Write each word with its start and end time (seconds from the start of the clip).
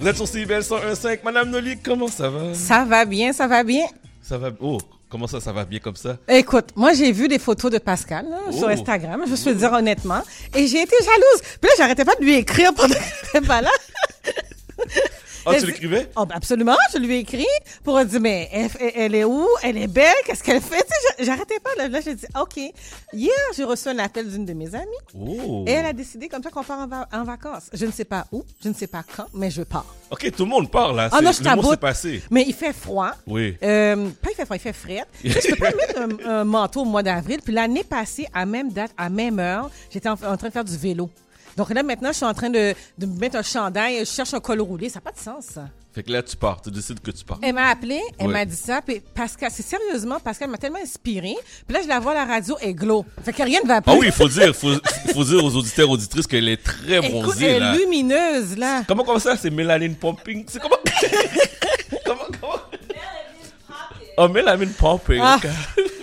Vous 0.00 0.08
êtes 0.08 0.16
sur 0.16 0.26
CBL 0.26 0.62
101.5. 0.62 1.18
Madame 1.24 1.50
Noli, 1.50 1.76
comment 1.78 2.08
ça 2.08 2.30
va? 2.30 2.54
Ça 2.54 2.84
va 2.84 3.04
bien, 3.04 3.32
ça 3.32 3.46
va 3.46 3.62
bien. 3.62 3.84
Ça 4.22 4.38
va. 4.38 4.50
Oh, 4.60 4.78
comment 5.10 5.26
ça, 5.26 5.40
ça 5.40 5.52
va 5.52 5.64
bien 5.66 5.78
comme 5.78 5.96
ça? 5.96 6.16
Écoute, 6.28 6.68
moi 6.74 6.94
j'ai 6.94 7.12
vu 7.12 7.28
des 7.28 7.38
photos 7.38 7.70
de 7.70 7.78
Pascal 7.78 8.26
là, 8.30 8.38
sur 8.52 8.66
Oh. 8.66 8.70
Instagram, 8.70 9.22
je 9.26 9.44
peux 9.44 9.50
le 9.50 9.56
dire 9.56 9.72
honnêtement, 9.72 10.22
et 10.54 10.66
j'ai 10.66 10.82
été 10.82 10.96
jalouse. 11.00 11.42
Puis 11.60 11.68
là, 11.68 11.74
j'arrêtais 11.76 12.04
pas 12.04 12.14
de 12.14 12.24
lui 12.24 12.34
écrire 12.34 12.72
pendant 12.74 12.94
qu'elle 12.94 13.02
était 13.40 13.46
pas 13.46 13.60
là. 13.60 13.70
Ah, 15.56 15.60
tu 15.60 15.66
l'écrivais? 15.66 16.10
Oh, 16.16 16.24
ben 16.26 16.34
absolument, 16.36 16.76
je 16.92 16.98
lui 16.98 17.16
ai 17.16 17.18
écrit 17.18 17.46
pour 17.84 17.98
lui 17.98 18.04
dire, 18.06 18.20
mais 18.20 18.48
elle, 18.52 18.70
elle 18.94 19.14
est 19.14 19.24
où? 19.24 19.46
Elle 19.62 19.76
est 19.78 19.86
belle? 19.86 20.12
Qu'est-ce 20.26 20.42
qu'elle 20.42 20.60
fait? 20.60 20.76
Tu 20.78 20.82
sais, 21.18 21.24
j'arrêtais 21.24 21.58
pas. 21.60 21.70
Là, 21.76 21.88
là 21.88 22.00
j'ai 22.04 22.14
dit, 22.14 22.26
OK. 22.40 22.56
Hier, 23.12 23.32
j'ai 23.56 23.64
reçu 23.64 23.88
un 23.88 23.98
appel 23.98 24.28
d'une 24.30 24.44
de 24.44 24.52
mes 24.52 24.74
amies 24.74 24.86
Oh. 25.14 25.64
et 25.66 25.72
elle 25.72 25.86
a 25.86 25.92
décidé 25.92 26.28
comme 26.28 26.42
ça 26.42 26.50
qu'on 26.50 26.62
part 26.62 26.78
en, 26.80 26.86
va- 26.86 27.08
en 27.12 27.24
vacances. 27.24 27.70
Je 27.72 27.86
ne 27.86 27.92
sais 27.92 28.04
pas 28.04 28.26
où, 28.32 28.44
je 28.62 28.68
ne 28.68 28.74
sais 28.74 28.86
pas 28.86 29.02
quand, 29.16 29.26
mais 29.34 29.50
je 29.50 29.62
pars. 29.62 29.86
Ok, 30.10 30.30
tout 30.36 30.44
le 30.44 30.50
monde 30.50 30.70
parle 30.70 30.96
là. 30.96 31.08
Ah 31.12 31.20
non, 31.20 31.32
je 31.32 31.42
Le 31.72 31.76
passé. 31.76 32.22
Mais 32.30 32.44
il 32.46 32.54
fait 32.54 32.72
froid. 32.72 33.12
Oui. 33.26 33.56
Euh, 33.62 34.08
pas 34.22 34.30
il 34.30 34.34
fait 34.34 34.44
froid, 34.44 34.56
il 34.56 34.60
fait 34.60 34.72
sais, 34.72 35.04
je 35.24 35.48
peux 35.50 35.56
pas 35.56 35.70
mettre 35.74 35.98
un, 36.26 36.30
un 36.30 36.44
manteau 36.44 36.82
au 36.82 36.84
mois 36.84 37.02
d'avril. 37.02 37.40
Puis 37.44 37.52
l'année 37.54 37.84
passée, 37.84 38.26
à 38.34 38.46
même 38.46 38.72
date, 38.72 38.92
à 38.96 39.08
même 39.08 39.38
heure, 39.38 39.70
j'étais 39.90 40.08
en, 40.08 40.12
en 40.14 40.36
train 40.36 40.48
de 40.48 40.52
faire 40.52 40.64
du 40.64 40.76
vélo. 40.76 41.10
Donc 41.56 41.70
là, 41.70 41.82
maintenant, 41.82 42.10
je 42.10 42.16
suis 42.16 42.24
en 42.26 42.34
train 42.34 42.50
de, 42.50 42.74
de 42.98 43.06
me 43.06 43.18
mettre 43.18 43.36
un 43.36 43.42
chandail. 43.42 44.00
Je 44.00 44.04
cherche 44.04 44.34
un 44.34 44.40
col 44.40 44.60
roulé. 44.60 44.88
Ça 44.88 44.96
n'a 44.98 45.00
pas 45.02 45.12
de 45.12 45.18
sens, 45.18 45.44
ça. 45.54 45.68
Fait 45.92 46.04
que 46.04 46.12
là, 46.12 46.22
tu 46.22 46.36
pars. 46.36 46.60
Tu 46.62 46.70
décides 46.70 47.00
que 47.00 47.10
tu 47.10 47.24
pars. 47.24 47.38
Elle 47.42 47.52
m'a 47.54 47.68
appelé, 47.68 48.00
elle 48.18 48.28
Ouais. 48.28 48.32
m'a 48.32 48.44
dit 48.44 48.54
ça. 48.54 48.80
Puis 48.80 49.00
Pascal, 49.14 49.50
c'est 49.52 49.64
sérieusement, 49.64 50.20
Pascal 50.20 50.48
m'a 50.48 50.56
tellement 50.56 50.78
inspiré. 50.80 51.34
Puis 51.66 51.74
là, 51.76 51.80
je 51.82 51.88
la 51.88 51.98
vois 51.98 52.12
à 52.12 52.14
la 52.14 52.24
radio, 52.26 52.56
elle 52.62 52.74
glow. 52.74 53.04
Fait 53.24 53.32
que 53.32 53.42
rien 53.42 53.60
ne 53.62 53.66
va 53.68 53.80
plus. 53.82 53.90
Ah 53.92 53.96
oui, 53.98 54.06
il 54.06 54.12
faut 54.12 54.28
dire, 54.28 54.54
faut, 54.54 54.72
faut 55.12 55.24
dire 55.24 55.44
aux 55.44 55.54
auditeurs, 55.56 55.90
auditrices 55.90 56.28
qu'elle 56.28 56.48
est 56.48 56.62
très 56.62 56.98
Écoute, 56.98 57.10
bronzée 57.10 57.46
elle 57.46 57.62
là. 57.62 57.74
est 57.74 57.78
lumineuse, 57.78 58.56
là. 58.56 58.84
Comment 58.86 59.02
comme 59.02 59.18
ça, 59.18 59.36
c'est 59.36 59.50
mélanine 59.50 59.96
pumping? 59.96 60.44
C'est 60.46 60.60
comment? 60.62 60.76
comment, 62.06 62.20
comment? 62.40 62.56
Oh, 64.16 64.28
mélanine 64.28 64.70
pumping. 64.74 65.20
Ah. 65.22 65.38
ok. 65.42 65.50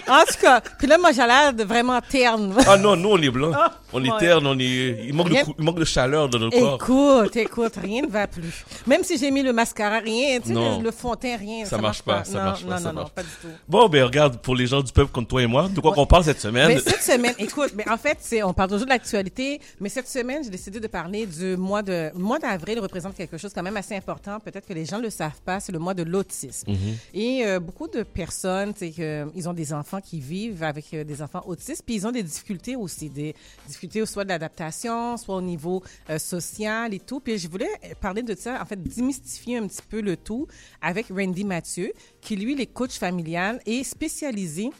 En 0.09 0.23
tout 0.25 0.39
cas, 0.41 0.61
puis 0.77 0.87
là, 0.87 0.97
moi, 0.97 1.11
j'ai 1.11 1.25
l'air 1.25 1.53
vraiment 1.65 1.99
terne. 2.01 2.55
Ah 2.67 2.77
non, 2.77 2.95
nous 2.95 3.09
on 3.09 3.21
est 3.21 3.29
blancs. 3.29 3.53
Ah, 3.57 3.73
on 3.93 4.03
est 4.03 4.11
ouais. 4.11 4.19
terne, 4.19 4.45
on 4.47 4.57
est. 4.59 5.05
Il 5.07 5.13
manque, 5.13 5.29
de, 5.29 5.33
Rien- 5.33 5.43
cou- 5.45 5.55
il 5.57 5.63
manque 5.63 5.79
de 5.79 5.85
chaleur 5.85 6.29
dans 6.29 6.39
notre 6.39 6.57
corps. 6.59 6.75
Écoute, 7.23 7.35
écoute, 7.37 7.73
rien 7.81 8.01
ne 8.03 8.07
va 8.07 8.27
plus. 8.27 8.65
Même 8.85 9.03
si 9.03 9.17
j'ai 9.17 9.31
mis 9.31 9.43
le 9.43 9.53
mascara, 9.53 9.99
rien, 9.99 10.39
tu 10.39 10.49
sais, 10.49 10.53
le, 10.53 10.83
le 10.83 10.91
fond 10.91 11.11
de 11.11 11.15
teint, 11.19 11.37
rien. 11.37 11.65
Ça 11.65 11.77
marche 11.77 12.01
pas, 12.01 12.23
ça 12.23 12.37
non, 12.37 12.43
marche 12.45 12.63
pas, 12.65 12.69
Non, 12.71 12.77
ça 12.77 12.83
non, 12.83 12.89
non, 12.89 12.99
marche 13.01 13.11
pas 13.11 13.23
du 13.23 13.29
tout. 13.41 13.47
Bon, 13.67 13.87
ben 13.89 14.03
regarde, 14.03 14.37
pour 14.37 14.55
les 14.55 14.67
gens 14.67 14.81
du 14.81 14.91
peuple 14.91 15.11
comme 15.11 15.25
toi 15.25 15.41
et 15.41 15.47
moi, 15.47 15.67
de 15.69 15.79
quoi 15.79 15.91
Ouais. 15.91 15.95
qu'on 15.95 16.05
parle 16.05 16.23
cette 16.25 16.41
semaine? 16.41 16.67
Mais 16.67 16.79
cette 16.79 17.01
semaine, 17.03 17.33
écoute, 17.39 17.71
mais 17.75 17.87
en 17.89 17.97
fait, 17.97 18.17
on 18.43 18.53
parle 18.53 18.69
toujours 18.69 18.85
de 18.85 18.91
l'actualité, 18.91 19.59
mais 19.79 19.89
cette 19.89 20.07
semaine, 20.07 20.43
j'ai 20.43 20.49
décidé 20.49 20.79
de 20.79 20.87
parler 20.87 21.25
du 21.25 21.55
mois 21.57 21.81
de, 21.81 22.11
le 22.13 22.19
mois 22.19 22.39
d'avril 22.39 22.79
représente 22.79 23.15
quelque 23.15 23.37
chose 23.37 23.51
quand 23.53 23.63
même 23.63 23.77
assez 23.77 23.95
important. 23.95 24.39
Peut-être 24.39 24.67
que 24.67 24.73
les 24.73 24.85
gens 24.85 24.97
ne 24.97 25.03
le 25.03 25.09
savent 25.09 25.39
pas, 25.45 25.59
c'est 25.59 25.71
le 25.71 25.79
mois 25.79 25.93
de 25.93 26.03
l'autisme. 26.03 26.71
Et 27.13 27.43
euh, 27.45 27.59
beaucoup 27.59 27.87
de 27.87 28.03
personnes, 28.03 28.73
tu 28.73 28.79
sais, 28.87 28.91
que, 28.91 29.25
ils 29.35 29.47
ont 29.47 29.53
des 29.53 29.73
enfants 29.73 29.96
qui 30.01 30.19
vivent 30.19 30.63
avec 30.63 30.93
euh, 30.93 31.03
des 31.03 31.21
enfants 31.21 31.43
autistes, 31.45 31.83
puis 31.85 31.95
ils 31.95 32.07
ont 32.07 32.11
des 32.11 32.23
difficultés 32.23 32.75
aussi, 32.75 33.09
des 33.09 33.35
difficultés 33.67 34.05
soit 34.05 34.23
de 34.23 34.29
l'adaptation, 34.29 35.17
soit 35.17 35.35
au 35.35 35.41
niveau 35.41 35.83
euh, 36.09 36.19
social 36.19 36.93
et 36.93 36.99
tout. 36.99 37.19
Puis 37.19 37.37
je 37.37 37.47
voulais 37.47 37.69
parler 38.01 38.23
de 38.23 38.35
ça, 38.35 38.61
en 38.61 38.65
fait, 38.65 38.81
démystifier 38.81 39.57
un 39.57 39.67
petit 39.67 39.81
peu 39.87 40.01
le 40.01 40.17
tout 40.17 40.47
avec 40.81 41.07
Randy 41.09 41.43
Mathieu, 41.43 41.91
qui 42.21 42.35
lui, 42.35 42.59
est 42.59 42.65
coach 42.67 42.97
familial 42.97 43.59
et 43.65 43.83
spécialisé 43.83 44.71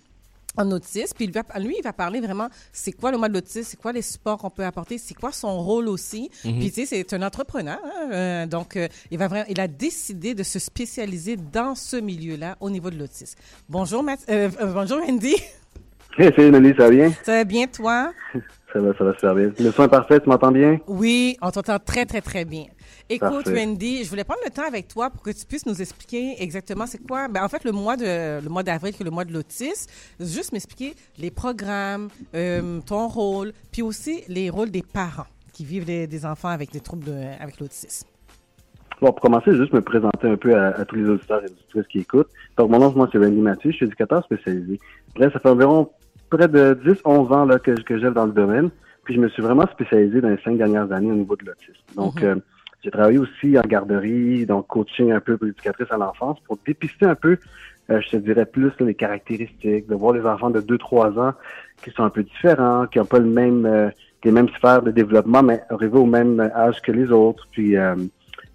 en 0.58 0.70
autisme. 0.72 1.14
Puis 1.16 1.26
il 1.26 1.32
va- 1.32 1.44
lui, 1.60 1.76
il 1.80 1.84
va 1.84 1.94
parler 1.94 2.20
vraiment, 2.20 2.48
c'est 2.72 2.92
quoi 2.92 3.12
le 3.12 3.18
mois 3.18 3.30
de 3.30 3.34
l'autisme, 3.36 3.64
c'est 3.64 3.78
quoi 3.80 3.92
les 3.92 4.02
supports 4.02 4.38
qu'on 4.38 4.50
peut 4.50 4.66
apporter, 4.66 4.98
c'est 4.98 5.14
quoi 5.14 5.32
son 5.32 5.60
rôle 5.60 5.88
aussi. 5.88 6.30
Puis 6.42 6.72
tu 6.72 6.86
sais, 6.86 7.04
c'est 7.08 7.14
un 7.14 7.22
entrepreneur, 7.22 7.80
hein, 7.84 8.10
euh, 8.12 8.46
donc 8.46 8.76
euh, 8.76 8.88
il 9.12 9.18
va 9.18 9.28
vraiment, 9.28 9.46
il 9.50 9.60
a 9.60 9.68
décidé 9.68 10.34
de 10.36 10.44
se 10.44 10.60
spécialiser 10.60 11.38
dans 11.38 11.76
ce 11.76 11.98
milieu-là 11.98 12.58
au 12.60 12.70
niveau 12.70 12.90
de 12.90 12.98
l'autisme. 12.98 13.38
Bonjour, 13.70 14.04
Math- 14.04 14.26
euh, 14.30 14.50
euh, 14.62 14.74
bonjour 14.74 15.00
Andy, 15.08 15.36
Hey, 16.18 16.32
salut 16.36 16.50
Nelly, 16.52 16.70
ça 16.76 16.84
va 16.86 16.90
bien? 16.90 17.12
ça 17.24 17.32
va 17.34 17.44
bien 17.44 17.68
toi? 17.68 18.12
Ça 18.74 18.82
va, 18.82 18.92
ça 18.98 19.04
va 19.06 19.14
super 19.14 19.34
bien. 19.34 19.50
Le 19.60 19.72
son 19.72 19.86
est 19.86 19.88
parfait, 19.88 20.20
tu 20.20 20.28
m'entends 20.28 20.52
bien? 20.52 20.78
Oui, 20.88 21.38
on 21.42 21.50
t'entend 21.52 21.80
très, 21.80 22.06
très, 22.06 22.20
très 22.20 22.44
bien. 22.44 22.66
Écoute, 23.10 23.46
Parfait. 23.46 23.66
Randy, 23.66 24.04
je 24.04 24.10
voulais 24.10 24.24
prendre 24.26 24.42
le 24.46 24.52
temps 24.52 24.68
avec 24.68 24.88
toi 24.90 25.10
pour 25.10 25.22
que 25.22 25.30
tu 25.32 25.46
puisses 25.46 25.66
nous 25.66 25.82
expliquer 25.82 26.36
exactement 26.44 26.86
c'est 26.86 26.98
quoi, 27.08 27.28
ben, 27.30 27.44
en 27.44 27.48
fait, 27.48 27.64
le 27.64 27.72
mois 27.72 27.96
de 27.96 28.42
le 28.44 28.50
mois 28.50 28.64
d'avril, 28.64 28.94
qui 28.94 29.02
est 29.02 29.06
le 29.06 29.12
mois 29.12 29.24
de 29.24 29.32
l'autisme. 29.34 29.90
Juste 30.20 30.52
m'expliquer 30.52 30.94
les 31.18 31.32
programmes, 31.32 32.10
euh, 32.36 32.80
ton 32.86 33.08
rôle, 33.08 33.54
puis 33.72 33.82
aussi 33.82 34.24
les 34.28 34.50
rôles 34.50 34.72
des 34.72 34.84
parents 34.84 35.26
qui 35.54 35.64
vivent 35.64 35.86
des, 35.86 36.06
des 36.06 36.26
enfants 36.26 36.50
avec 36.50 36.72
des 36.72 36.82
troubles 36.82 37.06
de, 37.06 37.42
avec 37.42 37.60
l'autisme. 37.62 38.08
Bon, 39.00 39.12
pour 39.12 39.22
commencer, 39.22 39.56
juste 39.56 39.74
me 39.74 39.82
présenter 39.82 40.28
un 40.28 40.38
peu 40.38 40.56
à, 40.56 40.70
à 40.70 40.84
tous 40.86 40.96
les 40.96 41.08
auditeurs 41.08 41.42
et 41.44 41.46
auditrices 41.46 41.88
qui 41.88 42.00
écoutent. 42.00 42.30
Donc, 42.58 42.72
mon 42.72 42.80
nom, 42.80 42.92
moi, 42.92 43.08
c'est 43.12 43.20
Randy 43.20 43.38
Mathieu, 43.38 43.72
je 43.72 43.78
suis 43.78 43.86
éducateur 43.86 44.24
spécialisé. 44.24 44.80
Bref, 45.16 45.32
ça 45.34 45.40
fait 45.40 45.50
environ 45.50 45.90
près 46.30 46.48
de 46.48 46.78
10-11 46.84 47.34
ans 47.34 47.46
là, 47.46 47.58
que, 47.60 47.72
que 47.72 47.94
dans 48.10 48.26
le 48.26 48.32
domaine. 48.34 48.70
Puis, 49.04 49.16
je 49.16 49.20
me 49.22 49.30
suis 49.30 49.42
vraiment 49.42 49.66
spécialisé 49.72 50.20
dans 50.20 50.30
les 50.30 50.42
cinq 50.44 50.58
dernières 50.58 50.92
années 50.92 51.12
au 51.12 51.16
niveau 51.16 51.36
de 51.36 51.46
l'autisme. 51.46 51.80
Donc, 51.96 52.22
Mhm. 52.22 52.28
euh, 52.28 52.36
j'ai 52.84 52.92
travaillé 52.92 53.18
aussi 53.18 53.58
en 53.58 53.62
garderie, 53.62 54.46
donc 54.46 54.68
coaching 54.68 55.12
un 55.12 55.20
peu 55.20 55.38
pour 55.38 55.46
l'éducatrice 55.48 55.92
à 55.92 55.98
l'enfance, 55.98 56.40
pour 56.46 56.58
dépister 56.66 57.06
un 57.06 57.16
peu, 57.16 57.38
euh, 57.90 58.02
je 58.02 58.10
te 58.10 58.18
dirais 58.18 58.46
plus, 58.46 58.72
là, 58.80 58.86
les 58.86 58.96
caractéristiques, 58.96 59.88
de 59.88 59.96
voir 59.96 60.14
les 60.14 60.26
enfants 60.26 60.50
de 60.50 60.62
2-3 60.62 61.20
ans 61.20 61.34
qui 61.84 61.92
sont 61.92 62.04
un 62.04 62.10
peu 62.10 62.24
différents, 62.24 62.86
qui 62.88 63.00
n'ont 63.00 63.06
pas 63.06 63.20
le 63.20 63.26
même, 63.26 63.66
euh, 63.66 63.90
les 64.24 64.32
mêmes 64.32 64.50
sphères 64.50 64.82
de 64.82 64.92
développement, 64.92 65.42
mais 65.42 65.62
arrivés 65.70 65.98
au 65.98 66.06
même 66.06 66.40
âge 66.40 66.82
que 66.82 66.92
les 66.92 67.12
autres. 67.12 67.48
Puis, 67.52 67.78
euh, 67.78 67.96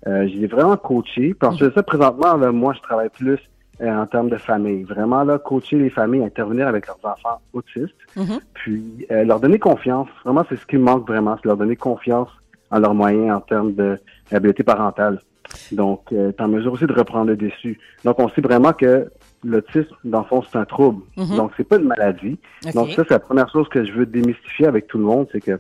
euh, 0.07 0.29
je 0.29 0.35
les 0.37 0.45
ai 0.45 0.47
vraiment 0.47 0.77
coachés. 0.77 1.35
Puis 1.35 1.49
ensuite 1.49 1.75
ça, 1.75 1.83
présentement, 1.83 2.37
là, 2.37 2.53
moi, 2.53 2.75
je 2.75 2.81
travaille 2.83 3.09
plus 3.09 3.39
euh, 3.81 3.89
en 3.89 4.07
termes 4.07 4.29
de 4.29 4.37
famille. 4.37 4.83
Vraiment, 4.83 5.25
là, 5.25 5.39
coacher 5.39 5.79
les 5.79 5.91
familles, 5.91 6.25
intervenir 6.25 6.69
avec 6.69 6.87
leurs 6.87 6.99
enfants 7.05 7.41
autistes, 7.53 7.95
Mhm. 8.17 8.41
puis 8.55 9.07
euh, 9.11 9.25
leur 9.25 9.41
donner 9.41 9.59
confiance. 9.59 10.09
Vraiment, 10.25 10.45
c'est 10.49 10.57
ce 10.57 10.67
qui 10.67 10.77
me 10.77 10.83
manque 10.85 11.07
vraiment, 11.09 11.37
c'est 11.37 11.47
leur 11.49 11.57
donner 11.57 11.77
confiance 11.77 12.29
en 12.73 12.79
leurs 12.81 12.95
moyens 12.95 13.37
en 13.37 13.41
termes 13.41 13.75
de 13.75 13.99
habileté 14.33 14.65
parentale. 14.65 15.21
Donc, 15.71 16.05
euh, 16.13 16.33
t'es 16.33 16.43
en 16.43 16.49
mesure 16.49 16.73
aussi 16.73 16.87
de 16.87 16.93
reprendre 16.93 17.27
le 17.27 17.37
dessus. 17.37 17.79
Donc, 18.05 18.19
on 18.19 18.29
sait 18.31 18.41
vraiment 18.41 18.73
que 18.73 19.11
l'autisme, 19.45 19.95
dans 20.05 20.21
le 20.21 20.25
fond, 20.25 20.43
c'est 20.51 20.59
un 20.59 20.65
trouble. 20.65 21.03
Mhm. 21.17 21.37
Donc, 21.37 21.53
c'est 21.57 21.69
pas 21.69 21.77
une 21.77 21.87
maladie. 21.87 22.39
Donc, 22.75 22.91
ça, 22.91 23.03
c'est 23.07 23.11
la 23.11 23.19
première 23.19 23.51
chose 23.51 23.69
que 23.69 23.85
je 23.85 23.93
veux 23.93 24.07
démystifier 24.07 24.67
avec 24.67 24.87
tout 24.87 24.99
le 24.99 25.05
monde, 25.05 25.29
c'est 25.31 25.41
que 25.41 25.59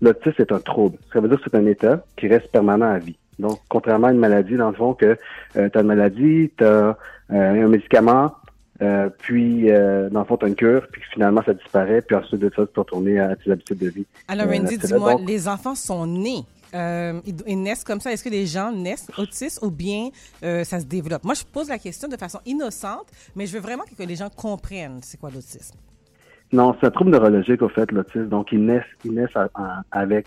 l'autisme 0.00 0.40
est 0.40 0.52
un 0.52 0.60
trouble. 0.60 0.98
Ça 1.12 1.20
veut 1.20 1.28
dire 1.28 1.38
que 1.38 1.44
c'est 1.50 1.56
un 1.56 1.66
état 1.66 2.04
qui 2.16 2.28
reste 2.28 2.50
permanent 2.52 2.86
à 2.86 2.98
vie. 2.98 3.16
Donc, 3.38 3.58
contrairement 3.68 4.08
à 4.08 4.12
une 4.12 4.18
maladie, 4.18 4.56
dans 4.56 4.70
le 4.70 4.76
fond, 4.76 4.94
que 4.94 5.16
tu 5.54 5.58
as 5.58 5.80
une 5.80 5.86
maladie, 5.86 6.50
tu 6.56 6.64
as 6.64 6.96
un 7.30 7.68
médicament, 7.68 8.32
euh, 8.82 9.08
puis, 9.18 9.70
euh, 9.70 10.08
dans 10.10 10.20
le 10.20 10.26
fond, 10.26 10.36
tu 10.36 10.44
as 10.44 10.48
une 10.48 10.54
cure, 10.56 10.86
puis 10.90 11.02
finalement, 11.12 11.42
ça 11.44 11.54
disparaît, 11.54 12.02
puis 12.02 12.16
ensuite 12.16 12.40
de 12.40 12.50
ça, 12.54 12.62
tu 12.66 12.72
peux 12.72 12.80
retourner 12.80 13.20
à 13.20 13.36
tes 13.36 13.50
habitudes 13.50 13.78
de 13.78 13.88
vie. 13.88 14.06
Alors, 14.26 14.46
Euh, 14.46 14.50
Randy, 14.50 14.76
dis-moi, 14.78 15.16
les 15.24 15.46
enfants 15.46 15.74
sont 15.74 16.06
nés. 16.06 16.44
Euh, 16.74 17.20
ils, 17.26 17.36
ils 17.46 17.60
naissent 17.62 17.84
comme 17.84 18.00
ça. 18.00 18.12
Est-ce 18.12 18.24
que 18.24 18.28
les 18.28 18.46
gens 18.46 18.72
naissent 18.72 19.08
autistes 19.18 19.60
ou 19.62 19.70
bien 19.70 20.08
euh, 20.42 20.64
ça 20.64 20.80
se 20.80 20.86
développe? 20.86 21.24
Moi, 21.24 21.34
je 21.34 21.44
pose 21.44 21.68
la 21.68 21.78
question 21.78 22.08
de 22.08 22.16
façon 22.16 22.40
innocente, 22.46 23.06
mais 23.36 23.46
je 23.46 23.52
veux 23.54 23.60
vraiment 23.60 23.84
que 23.84 24.02
les 24.02 24.16
gens 24.16 24.28
comprennent 24.30 25.00
c'est 25.02 25.18
quoi 25.20 25.30
l'autisme. 25.30 25.76
Non, 26.52 26.76
c'est 26.78 26.86
un 26.88 26.90
trouble 26.90 27.10
neurologique, 27.12 27.62
au 27.62 27.70
fait, 27.70 27.90
l'autisme. 27.92 28.28
Donc, 28.28 28.52
ils 28.52 28.62
naissent, 28.62 28.82
ils 29.06 29.12
naissent 29.12 29.34
à- 29.36 29.48
à- 29.54 29.82
avec. 29.90 30.26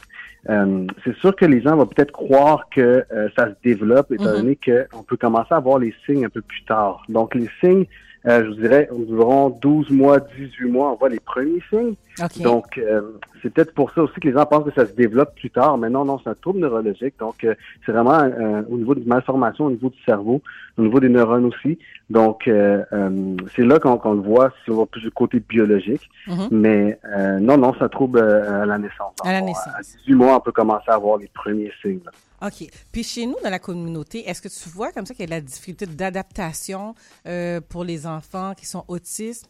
Euh, 0.50 0.88
c'est 1.04 1.16
sûr 1.18 1.36
que 1.36 1.46
les 1.46 1.62
gens 1.62 1.76
vont 1.78 1.86
peut-être 1.86 2.12
croire 2.12 2.68
que 2.74 3.06
euh, 3.12 3.30
ça 3.38 3.48
se 3.50 3.54
développe, 3.64 4.12
étant 4.12 4.24
Mhm. 4.26 4.32
donné 4.32 4.56
qu'on 4.92 5.04
peut 5.04 5.18
commencer 5.18 5.54
à 5.54 5.60
voir 5.60 5.78
les 5.78 5.94
signes 6.06 6.26
un 6.26 6.30
peu 6.30 6.42
plus 6.42 6.64
tard. 6.66 7.04
Donc, 7.10 7.36
les 7.36 7.48
signes, 7.64 7.86
euh, 8.28 8.44
je 8.44 8.50
vous 8.50 8.56
dirais, 8.56 8.90
environ 8.92 9.50
12 9.50 9.90
mois, 9.92 10.20
18 10.20 10.66
mois, 10.70 10.92
on 10.92 10.96
voit 10.96 11.10
les 11.10 11.20
premiers 11.20 11.62
signes. 11.70 11.96
OK. 12.22 12.42
Donc, 12.42 12.78
euh, 12.78 13.02
c'est 13.42 13.54
peut-être 13.54 13.74
pour 13.74 13.92
ça 13.92 14.02
aussi 14.04 14.20
que 14.20 14.28
les 14.28 14.34
gens 14.34 14.46
pensent 14.46 14.64
que 14.66 14.74
ça 14.74 14.86
se 14.86 14.94
développe 14.94 15.36
plus 15.36 15.50
tard. 15.52 15.78
Mais 15.78 15.90
non, 15.90 16.06
non, 16.06 16.18
c'est 16.24 16.30
un 16.30 16.34
trouble 16.34 16.60
neurologique. 16.60 17.16
Donc, 17.20 17.44
euh, 17.44 17.54
c'est 17.86 17.92
vraiment 17.92 18.20
euh, 18.22 18.64
au 18.70 18.78
niveau 18.78 18.96
d'une 18.96 19.08
malformation, 19.08 19.66
au 19.66 19.70
niveau 19.72 19.90
du 19.90 20.02
cerveau, 20.04 20.42
au 20.78 20.82
niveau 20.82 21.00
des 21.00 21.10
neurones 21.10 21.46
aussi. 21.46 21.78
Donc, 22.10 22.48
euh, 22.48 22.84
euh, 22.94 23.36
c'est 23.56 23.64
là 23.66 23.80
qu'on 23.80 23.98
qu'on 23.98 24.14
le 24.14 24.22
voit 24.22 24.52
si 24.64 24.72
on 24.72 24.78
va 24.78 24.86
plus 24.86 25.02
du 25.02 25.12
côté 25.12 25.40
biologique. 25.40 26.10
Mhm. 26.28 26.48
Mais 26.52 26.98
euh, 27.16 27.40
non, 27.40 27.58
non, 27.58 27.74
c'est 27.78 27.84
un 27.84 27.90
trouble 27.90 28.20
euh, 28.20 28.64
à 28.64 28.66
la 28.66 28.78
naissance. 28.78 29.14
À 29.24 29.34
la 29.34 29.40
Bon, 29.42 29.48
naissance. 29.48 29.68
À 29.78 29.82
18 29.82 30.14
mois, 30.16 30.36
on 30.38 30.40
peut 30.40 30.52
commencer 30.54 30.86
à 30.90 30.94
avoir 30.96 31.18
les 31.18 31.30
premiers 31.34 31.72
signes. 31.82 32.00
là. 32.06 32.12
OK. 32.46 32.70
Puis 32.92 33.04
chez 33.04 33.26
nous, 33.26 33.36
dans 33.44 33.50
la 33.50 33.60
communauté, 33.60 34.28
est-ce 34.30 34.42
que 34.42 34.48
tu 34.48 34.70
vois 34.70 34.92
comme 34.92 35.06
ça 35.06 35.14
qu'il 35.14 35.24
y 35.24 35.24
a 35.24 35.28
de 35.28 35.32
la 35.32 35.42
difficulté 35.42 35.86
d'adaptation 35.86 36.94
euh, 37.28 37.60
pour 37.62 37.84
les 37.84 38.06
enfants 38.06 38.54
qui 38.56 38.66
sont 38.66 38.86
autistes? 38.88 39.50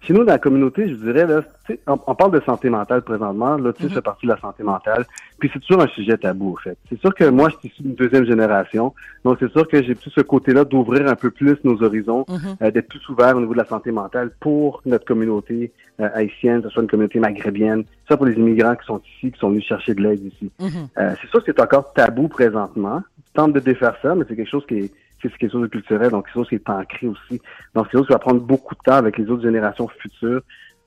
Chez 0.00 0.12
nous, 0.14 0.20
dans 0.24 0.32
la 0.32 0.38
communauté, 0.38 0.88
je 0.88 0.94
dirais, 0.94 1.26
là, 1.26 1.42
tu 1.66 1.74
sais, 1.74 1.80
on, 1.86 1.98
on 2.06 2.14
parle 2.14 2.30
de 2.30 2.40
santé 2.40 2.70
mentale 2.70 3.02
présentement. 3.02 3.56
L'autisme 3.56 3.88
Mhm. 3.88 3.94
fait 3.94 4.00
partie 4.02 4.26
de 4.26 4.32
la 4.32 4.38
santé 4.40 4.62
mentale. 4.62 5.04
Puis 5.38 5.50
c'est 5.52 5.58
toujours 5.60 5.82
un 5.82 5.88
sujet 5.88 6.16
tabou, 6.16 6.52
en 6.52 6.56
fait. 6.56 6.78
C'est 6.88 6.98
sûr 7.00 7.14
que 7.14 7.24
moi, 7.28 7.48
je 7.50 7.56
suis 7.58 7.68
issu 7.68 7.82
d'une 7.82 7.94
deuxième 7.94 8.24
génération. 8.24 8.94
Donc, 9.24 9.38
c'est 9.40 9.50
sûr 9.50 9.66
que 9.68 9.82
j'ai 9.82 9.94
plus 9.94 10.10
ce 10.10 10.20
côté-là 10.20 10.64
d'ouvrir 10.64 11.06
un 11.08 11.14
peu 11.16 11.30
plus 11.30 11.56
nos 11.64 11.82
horizons, 11.82 12.24
Mhm. 12.28 12.38
euh, 12.62 12.70
d'être 12.70 12.88
plus 12.88 13.06
ouvert 13.08 13.36
au 13.36 13.40
niveau 13.40 13.52
de 13.52 13.58
la 13.58 13.64
santé 13.66 13.90
mentale 13.90 14.30
pour 14.40 14.80
notre 14.86 15.04
communauté 15.04 15.72
euh, 16.00 16.08
haïtienne, 16.14 16.62
que 16.62 16.68
ce 16.68 16.74
soit 16.74 16.82
une 16.84 16.88
communauté 16.88 17.18
maghrébienne, 17.18 17.82
ça 18.08 18.16
pour 18.16 18.24
les 18.26 18.34
immigrants 18.34 18.76
qui 18.76 18.86
sont 18.86 19.00
ici, 19.16 19.32
qui 19.32 19.38
sont 19.40 19.50
venus 19.50 19.64
chercher 19.64 19.94
de 19.94 20.00
l'aide 20.00 20.24
ici. 20.24 20.48
Mhm. 20.60 20.68
Euh, 20.96 21.14
c'est 21.20 21.28
sûr 21.28 21.40
que 21.44 21.46
c'est 21.52 21.60
encore 21.60 21.92
tabou 21.92 22.28
présentement, 22.28 23.02
tente 23.34 23.52
de 23.52 23.58
défaire 23.60 23.96
ça, 24.00 24.14
mais 24.14 24.24
c'est 24.28 24.36
quelque 24.36 24.48
chose 24.48 24.64
qui 24.66 24.78
est, 24.78 24.92
c'est 25.22 25.32
quelque 25.36 25.52
chose 25.52 25.62
de 25.62 25.66
culturel, 25.68 26.10
donc 26.10 26.26
quelque 26.26 26.34
chose 26.34 26.48
qui 26.48 26.54
est 26.56 26.68
ancré 26.70 27.06
aussi. 27.06 27.40
Donc 27.74 27.86
c'est 27.86 27.90
quelque 27.90 27.92
chose 27.98 28.06
qui 28.06 28.12
va 28.12 28.18
prendre 28.18 28.40
beaucoup 28.40 28.74
de 28.74 28.80
temps 28.84 28.94
avec 28.96 29.18
les 29.18 29.26
autres 29.30 29.42
générations 29.42 29.88
futures 29.88 30.42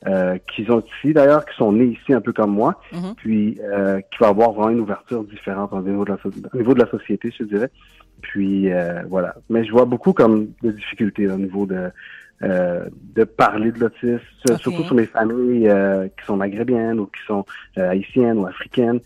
euh, 0.07 0.37
qui 0.53 0.65
sont 0.65 0.81
ici 0.81 1.13
d'ailleurs, 1.13 1.45
qui 1.45 1.55
sont 1.57 1.71
nés 1.71 1.85
ici 1.85 2.13
un 2.13 2.21
peu 2.21 2.33
comme 2.33 2.51
moi, 2.51 2.79
Mhm. 2.91 3.13
puis 3.17 3.59
euh, 3.61 3.99
qui 4.01 4.17
va 4.19 4.29
avoir 4.29 4.51
vraiment 4.51 4.69
une 4.71 4.79
ouverture 4.79 5.23
différente 5.23 5.71
au 5.73 5.81
niveau 5.81 6.03
de 6.05 6.11
la, 6.11 6.17
so- 6.23 6.31
au 6.53 6.57
niveau 6.57 6.73
de 6.73 6.79
la 6.79 6.89
société, 6.89 7.31
je 7.37 7.43
dirais. 7.43 7.69
Puis 8.21 8.71
euh, 8.71 9.03
voilà. 9.09 9.35
Mais 9.49 9.63
je 9.63 9.71
vois 9.71 9.85
beaucoup 9.85 10.13
comme 10.13 10.47
de 10.63 10.71
difficultés 10.71 11.25
là, 11.27 11.35
au 11.35 11.37
niveau 11.37 11.65
de 11.65 11.89
euh, 12.43 12.85
de 13.15 13.23
parler 13.23 13.71
de 13.71 13.79
l'autisme, 13.79 14.19
surtout 14.47 14.83
sur 14.85 14.95
mes 14.95 15.05
familles 15.05 15.67
euh, 15.69 16.07
qui 16.07 16.25
sont 16.25 16.37
maghrébiennes 16.37 16.99
ou 16.99 17.05
qui 17.05 17.21
sont 17.27 17.45
euh, 17.77 17.89
haïtiennes 17.91 18.39
ou 18.39 18.47
africaines. 18.47 18.99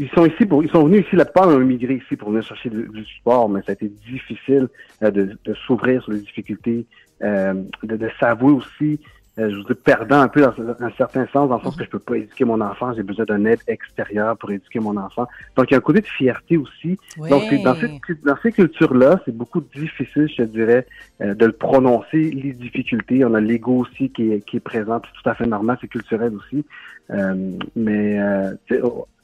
Ils 0.00 0.08
sont 0.14 0.24
ici 0.24 0.46
pour, 0.46 0.64
ils 0.64 0.70
sont 0.70 0.84
venus 0.86 1.04
ici, 1.06 1.14
la 1.14 1.26
plupart 1.26 1.48
ont 1.48 1.60
immigré 1.60 1.94
ici 2.02 2.16
pour 2.16 2.30
venir 2.30 2.42
chercher 2.42 2.70
du, 2.70 2.88
du 2.88 3.04
support, 3.04 3.50
mais 3.50 3.60
ça 3.60 3.72
a 3.72 3.72
été 3.72 3.88
difficile 4.10 4.66
euh, 5.02 5.10
de, 5.10 5.36
de 5.44 5.54
s'ouvrir 5.66 6.02
sur 6.02 6.12
les 6.12 6.20
difficultés, 6.20 6.86
euh, 7.22 7.52
de, 7.82 7.96
de 7.96 8.08
s'avouer 8.18 8.52
aussi, 8.52 8.98
euh, 9.38 9.50
je 9.50 9.56
vous 9.56 9.62
dis, 9.62 9.74
perdant 9.74 10.20
un 10.20 10.28
peu 10.28 10.40
dans 10.40 10.54
un 10.80 10.90
certain 10.96 11.26
sens, 11.32 11.50
dans 11.50 11.58
le 11.58 11.62
sens 11.62 11.76
que 11.76 11.84
je 11.84 11.90
peux 11.90 11.98
pas 11.98 12.16
éduquer 12.16 12.44
mon 12.44 12.60
enfant, 12.60 12.94
j'ai 12.94 13.02
besoin 13.02 13.26
d'une 13.26 13.46
aide 13.46 13.60
extérieure 13.68 14.36
pour 14.38 14.50
éduquer 14.50 14.80
mon 14.80 14.96
enfant. 14.96 15.26
Donc 15.54 15.70
il 15.70 15.72
y 15.72 15.74
a 15.74 15.78
un 15.78 15.82
côté 15.82 16.00
de 16.00 16.06
fierté 16.06 16.56
aussi. 16.56 16.98
Donc 17.16 17.42
dans, 17.62 17.74
cette, 17.74 18.24
dans 18.24 18.36
ces 18.42 18.52
cultures-là, 18.52 19.20
c'est 19.24 19.36
beaucoup 19.36 19.62
difficile, 19.74 20.28
je 20.28 20.36
te 20.36 20.42
dirais, 20.42 20.86
euh, 21.20 21.34
de 21.34 21.46
le 21.46 21.52
prononcer, 21.52 22.30
les 22.30 22.52
difficultés. 22.52 23.24
On 23.24 23.34
a 23.34 23.40
l'ego 23.40 23.74
aussi 23.84 24.10
qui 24.10 24.32
est, 24.32 24.40
qui 24.46 24.56
est 24.56 24.60
présent, 24.60 25.00
c'est 25.04 25.22
tout 25.22 25.28
à 25.28 25.34
fait 25.34 25.46
normal, 25.46 25.76
c'est 25.80 25.88
culturel 25.88 26.32
aussi. 26.34 26.64
Euh, 27.10 27.52
mais 27.76 28.18
euh, 28.18 28.54
sais, 28.68 28.80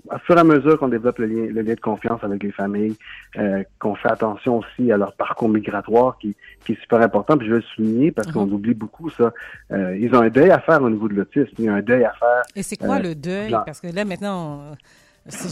au, 0.08 0.14
à 0.14 0.18
fur 0.18 0.36
et 0.36 0.40
à 0.40 0.44
mesure 0.44 0.78
qu'on 0.78 0.88
développe 0.88 1.18
le 1.18 1.26
lien, 1.26 1.52
le 1.52 1.62
lien 1.62 1.74
de 1.74 1.80
confiance 1.80 2.22
avec 2.22 2.42
les 2.42 2.52
familles, 2.52 2.96
euh, 3.38 3.62
qu'on 3.78 3.94
fait 3.94 4.10
attention 4.10 4.58
aussi 4.58 4.90
à 4.92 4.96
leur 4.96 5.14
parcours 5.14 5.48
migratoire 5.48 6.16
qui, 6.18 6.34
qui 6.64 6.72
est 6.72 6.80
super 6.80 7.00
important, 7.00 7.36
puis 7.36 7.46
je 7.46 7.52
veux 7.52 7.58
le 7.58 7.64
souligner 7.74 8.10
parce 8.12 8.30
qu'on 8.32 8.46
Mhm. 8.46 8.52
oublie 8.54 8.74
beaucoup 8.74 9.10
ça. 9.10 9.32
Euh, 9.72 9.96
ils 9.98 10.14
ont 10.14 10.20
un 10.20 10.28
deuil 10.28 10.50
à 10.50 10.60
faire 10.60 10.82
au 10.82 10.90
niveau 10.90 11.08
de 11.08 11.14
l'autisme. 11.14 11.54
Il 11.58 11.64
y 11.64 11.68
a 11.68 11.74
un 11.74 11.82
deuil 11.82 12.04
à 12.04 12.12
faire 12.12 12.42
Et 12.54 12.62
c'est 12.62 12.76
quoi 12.76 12.96
Euh, 12.96 13.02
le 13.02 13.14
deuil? 13.14 13.50
Parce 13.64 13.80
que 13.80 13.88
là, 13.88 14.04
maintenant, 14.04 14.72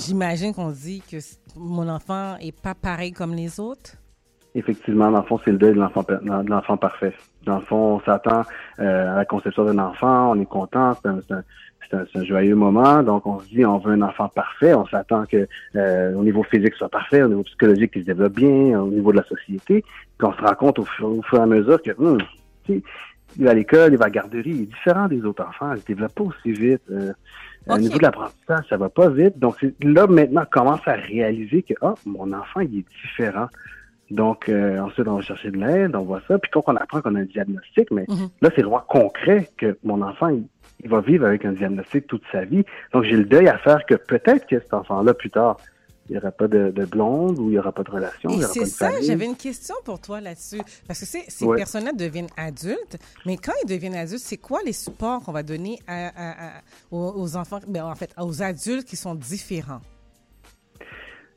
j'imagine 0.06 0.54
qu'on 0.54 0.70
dit 0.70 1.02
que 1.10 1.16
mon 1.56 1.88
enfant 1.88 2.36
est 2.40 2.58
pas 2.58 2.74
pareil 2.74 3.12
comme 3.12 3.34
les 3.34 3.58
autres. 3.60 3.92
Effectivement, 4.54 5.10
dans 5.10 5.20
le 5.20 5.26
fond, 5.26 5.40
c'est 5.44 5.50
le 5.50 5.58
deuil 5.58 5.74
l'enfant 5.74 6.02
de 6.08 6.48
l'enfant 6.50 6.76
parfait. 6.76 7.12
Dans 7.44 7.56
le 7.56 7.64
fond, 7.64 7.96
on 7.96 8.00
s'attend 8.00 8.42
euh, 8.80 9.12
à 9.12 9.16
la 9.16 9.24
conception 9.24 9.64
d'un 9.64 9.78
enfant, 9.78 10.32
on 10.32 10.40
est 10.40 10.46
content, 10.46 10.94
c'est 11.02 11.08
un, 11.08 11.42
c'est 12.12 12.24
joyeux 12.24 12.54
moment, 12.56 13.02
donc 13.02 13.26
on 13.26 13.40
se 13.40 13.48
dit 13.48 13.64
on 13.64 13.78
veut 13.78 13.92
un 13.92 14.02
enfant 14.02 14.28
parfait, 14.28 14.74
on 14.74 14.86
s'attend 14.86 15.26
que 15.26 15.46
euh, 15.76 16.14
au 16.14 16.24
niveau 16.24 16.42
physique 16.42 16.74
soit 16.74 16.88
parfait, 16.88 17.22
au 17.22 17.28
niveau 17.28 17.42
psychologique 17.44 17.92
qu'il 17.92 18.02
se 18.02 18.06
développe 18.06 18.32
bien, 18.34 18.80
au 18.80 18.88
niveau 18.88 19.12
de 19.12 19.18
la 19.18 19.24
société, 19.24 19.84
puis 20.18 20.26
on 20.26 20.32
se 20.32 20.40
rend 20.40 20.54
compte 20.54 20.78
au, 20.78 20.84
fur 20.84 21.06
au 21.06 21.22
fur 21.22 21.38
et 21.38 21.42
à 21.42 21.46
mesure 21.46 21.80
que 21.82 21.90
hum, 21.98 22.18
tu 22.64 22.78
sais, 22.78 22.82
il 23.36 23.44
va 23.44 23.50
à 23.50 23.54
l'école, 23.54 23.92
il 23.92 23.98
va 23.98 24.06
à 24.06 24.08
la 24.08 24.12
garderie, 24.12 24.50
il 24.50 24.62
est 24.62 24.66
différent 24.66 25.06
des 25.08 25.24
autres 25.24 25.44
enfants, 25.46 25.72
il 25.74 25.80
se 25.80 25.86
développe 25.86 26.14
pas 26.14 26.24
aussi 26.24 26.52
vite. 26.52 26.82
euh, 26.90 27.12
Ok. 27.66 27.76
Au 27.76 27.78
niveau 27.78 27.96
de 27.96 28.02
l'apprentissage, 28.02 28.64
ça 28.68 28.76
va 28.76 28.90
pas 28.90 29.08
vite. 29.08 29.38
Donc 29.38 29.56
là 29.82 30.06
maintenant, 30.06 30.42
on 30.42 30.50
commence 30.50 30.86
à 30.86 30.92
réaliser 30.92 31.62
que 31.62 31.72
ah, 31.80 31.94
mon 32.04 32.30
enfant, 32.34 32.60
il 32.60 32.80
est 32.80 32.84
différent. 33.02 33.46
Donc, 34.10 34.48
euh, 34.48 34.78
ensuite, 34.80 35.08
on 35.08 35.16
va 35.16 35.22
chercher 35.22 35.50
de 35.50 35.56
l'aide, 35.56 35.96
on 35.96 36.02
voit 36.04 36.20
ça. 36.28 36.38
Puis 36.38 36.50
quand 36.52 36.62
on 36.66 36.76
apprend 36.76 37.00
qu'on 37.00 37.14
a 37.14 37.20
un 37.20 37.24
diagnostic, 37.24 37.90
mais 37.90 38.04
Mhm. 38.08 38.28
là, 38.42 38.50
c'est 38.54 38.62
vraiment 38.62 38.84
concret 38.86 39.50
que 39.56 39.78
mon 39.82 40.02
enfant, 40.02 40.28
il, 40.28 40.44
il 40.82 40.90
va 40.90 41.00
vivre 41.00 41.26
avec 41.26 41.44
un 41.44 41.52
diagnostic 41.52 42.06
toute 42.06 42.22
sa 42.30 42.44
vie. 42.44 42.64
Donc, 42.92 43.04
j'ai 43.04 43.16
le 43.16 43.24
deuil 43.24 43.48
à 43.48 43.58
faire 43.58 43.84
que 43.86 43.94
peut-être 43.94 44.46
que 44.46 44.60
cet 44.60 44.74
enfant-là, 44.74 45.14
plus 45.14 45.30
tard, 45.30 45.56
il 46.10 46.12
n'y 46.12 46.18
aura 46.18 46.32
pas 46.32 46.48
de, 46.48 46.70
de 46.70 46.84
blonde 46.84 47.38
ou 47.38 47.44
il 47.44 47.52
n'y 47.52 47.58
aura 47.58 47.72
pas 47.72 47.82
de 47.82 47.90
relation, 47.90 48.28
Et 48.28 48.42
c'est 48.42 48.58
pas 48.60 48.64
de 48.66 48.70
ça, 48.70 48.90
j'avais 49.00 49.24
une 49.24 49.36
question 49.36 49.74
pour 49.86 49.98
toi 49.98 50.20
là-dessus. 50.20 50.60
Parce 50.86 51.00
que 51.00 51.06
ces 51.06 51.44
Ouais. 51.46 51.56
personnes-là 51.56 51.92
deviennent 51.92 52.28
adultes, 52.36 52.98
mais 53.24 53.38
quand 53.38 53.54
ils 53.64 53.68
deviennent 53.70 53.94
adultes, 53.94 54.20
c'est 54.22 54.36
quoi 54.36 54.60
les 54.66 54.74
supports 54.74 55.22
qu'on 55.22 55.32
va 55.32 55.42
donner 55.42 55.78
à, 55.86 56.08
à- 56.08 56.48
à- 56.48 56.60
aux, 56.90 57.36
enfants, 57.36 57.60
ben, 57.66 57.84
en 57.86 57.94
fait, 57.94 58.10
aux 58.20 58.42
adultes 58.42 58.86
qui 58.86 58.96
sont 58.96 59.14
différents? 59.14 59.80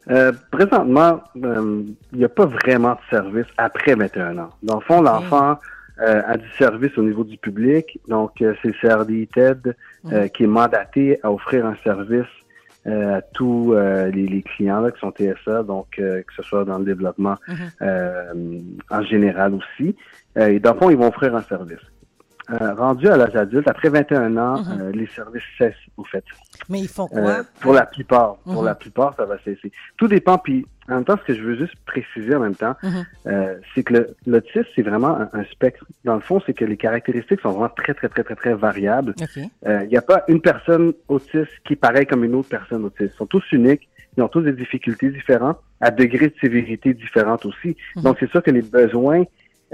Euh, 0.10 0.32
présentement, 0.52 1.22
euh, 1.44 1.84
il 2.14 2.18
n'y 2.20 2.24
a 2.26 2.30
pas 2.30 2.46
vraiment 2.46 2.94
de 2.94 3.00
service 3.10 3.46
après 3.58 3.96
21 3.96 4.38
ans. 4.38 4.50
Dans 4.64 4.76
le 4.76 4.82
fond, 4.82 5.02
l'enfant 5.02 5.60
euh, 6.00 6.22
a 6.26 6.38
du 6.38 6.50
service 6.58 6.98
au 6.98 7.04
niveau 7.04 7.24
du 7.24 7.38
public. 7.38 8.00
Donc, 8.08 8.42
euh, 8.42 8.54
c'est 8.62 8.70
le 8.70 8.74
CRDI 8.82 9.28
TED 9.28 9.76
euh, 10.14 10.28
qui 10.30 10.44
est 10.44 10.48
mandaté 10.48 11.20
à 11.24 11.32
offrir 11.32 11.66
un 11.66 11.76
service 11.84 12.26
euh, 12.86 13.18
à 13.18 13.22
tous 13.22 13.74
euh, 13.74 14.10
les, 14.12 14.28
les 14.28 14.44
clients 14.44 14.80
là, 14.80 14.92
qui 14.92 15.00
sont 15.00 15.12
TSA, 15.12 15.64
donc 15.64 15.88
euh, 16.00 16.22
que 16.22 16.34
ce 16.36 16.44
soit 16.44 16.64
dans 16.64 16.78
le 16.78 16.86
développement 16.86 17.36
Mhm. 17.48 17.56
euh, 17.82 18.34
en 18.90 19.02
général 19.04 19.56
aussi. 19.56 19.96
Euh, 20.38 20.48
et 20.48 20.60
dans 20.60 20.74
le 20.74 20.80
fond, 20.80 20.90
ils 20.90 20.98
vont 20.98 21.08
offrir 21.08 21.36
un 21.36 21.44
service. 21.44 21.80
Euh, 22.50 22.74
rendu 22.76 23.10
à 23.10 23.18
l'âge 23.18 23.36
adulte, 23.36 23.68
après 23.68 23.90
21 23.90 24.38
ans, 24.38 24.62
Mhm. 24.62 24.82
euh, 24.82 24.92
les 24.94 25.08
services 25.08 25.44
cessent, 25.58 25.74
au 25.98 26.06
fait. 26.06 26.24
Mais 26.70 26.80
ils 26.80 26.88
font 26.88 27.08
quoi? 27.08 27.20
Euh, 27.20 27.44
pour 27.60 27.74
la 27.74 27.86
plupart. 27.86 28.38
Pour 28.46 28.62
Mhm. 28.62 28.66
la 28.66 28.76
plupart, 28.76 29.14
ça 29.18 29.26
va 29.26 29.38
cesser. 29.44 29.70
Tout 29.98 30.08
dépend. 30.08 30.38
Puis, 30.38 30.66
en 30.90 30.96
même 30.96 31.04
temps, 31.04 31.18
ce 31.18 31.26
que 31.26 31.34
je 31.38 31.42
veux 31.44 31.58
juste 31.58 31.76
préciser 31.86 32.34
en 32.36 32.40
même 32.40 32.56
temps, 32.56 32.76
Mhm. 32.84 33.06
euh, 33.28 33.56
c'est 33.76 33.84
que 33.84 34.08
l'autisme, 34.26 34.64
c'est 34.76 34.82
vraiment 34.82 35.18
un, 35.20 35.30
un 35.34 35.44
spectre. 35.52 35.84
Dans 36.06 36.16
le 36.16 36.22
fond, 36.22 36.42
c'est 36.46 36.54
que 36.54 36.64
les 36.64 36.78
caractéristiques 36.78 37.42
sont 37.42 37.52
vraiment 37.52 37.68
très, 37.68 37.94
très, 37.94 38.08
très, 38.08 38.24
très, 38.24 38.36
très 38.36 38.54
variables. 38.54 39.14
Il 39.66 39.88
n'y 39.90 39.98
a 39.98 40.02
pas 40.02 40.24
une 40.30 40.40
personne 40.40 40.94
autiste 41.10 41.52
qui 41.66 41.74
est 41.74 41.76
pareille 41.76 42.06
comme 42.06 42.24
une 42.24 42.36
autre 42.36 42.48
personne 42.50 42.86
autiste. 42.86 43.12
Ils 43.14 43.18
sont 43.18 43.26
tous 43.26 43.44
uniques. 43.52 43.90
Ils 44.16 44.24
ont 44.24 44.30
tous 44.30 44.42
des 44.42 44.54
difficultés 44.54 45.10
différentes, 45.10 45.60
à 45.82 45.92
degrés 45.92 46.30
de 46.30 46.34
sévérité 46.40 46.94
différentes 46.94 47.46
aussi. 47.46 47.76
Donc, 47.98 48.16
c'est 48.22 48.30
sûr 48.32 48.42
que 48.42 48.52
les 48.52 48.62
besoins 48.62 49.26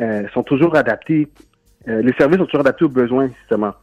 euh, 0.02 0.28
sont 0.34 0.42
toujours 0.42 0.76
adaptés. 0.76 1.28
Euh, 1.88 2.02
les 2.02 2.14
services 2.14 2.38
sont 2.38 2.46
toujours 2.46 2.62
adaptés 2.62 2.86
aux 2.86 2.90
besoins, 2.90 3.30
justement. 3.40 3.74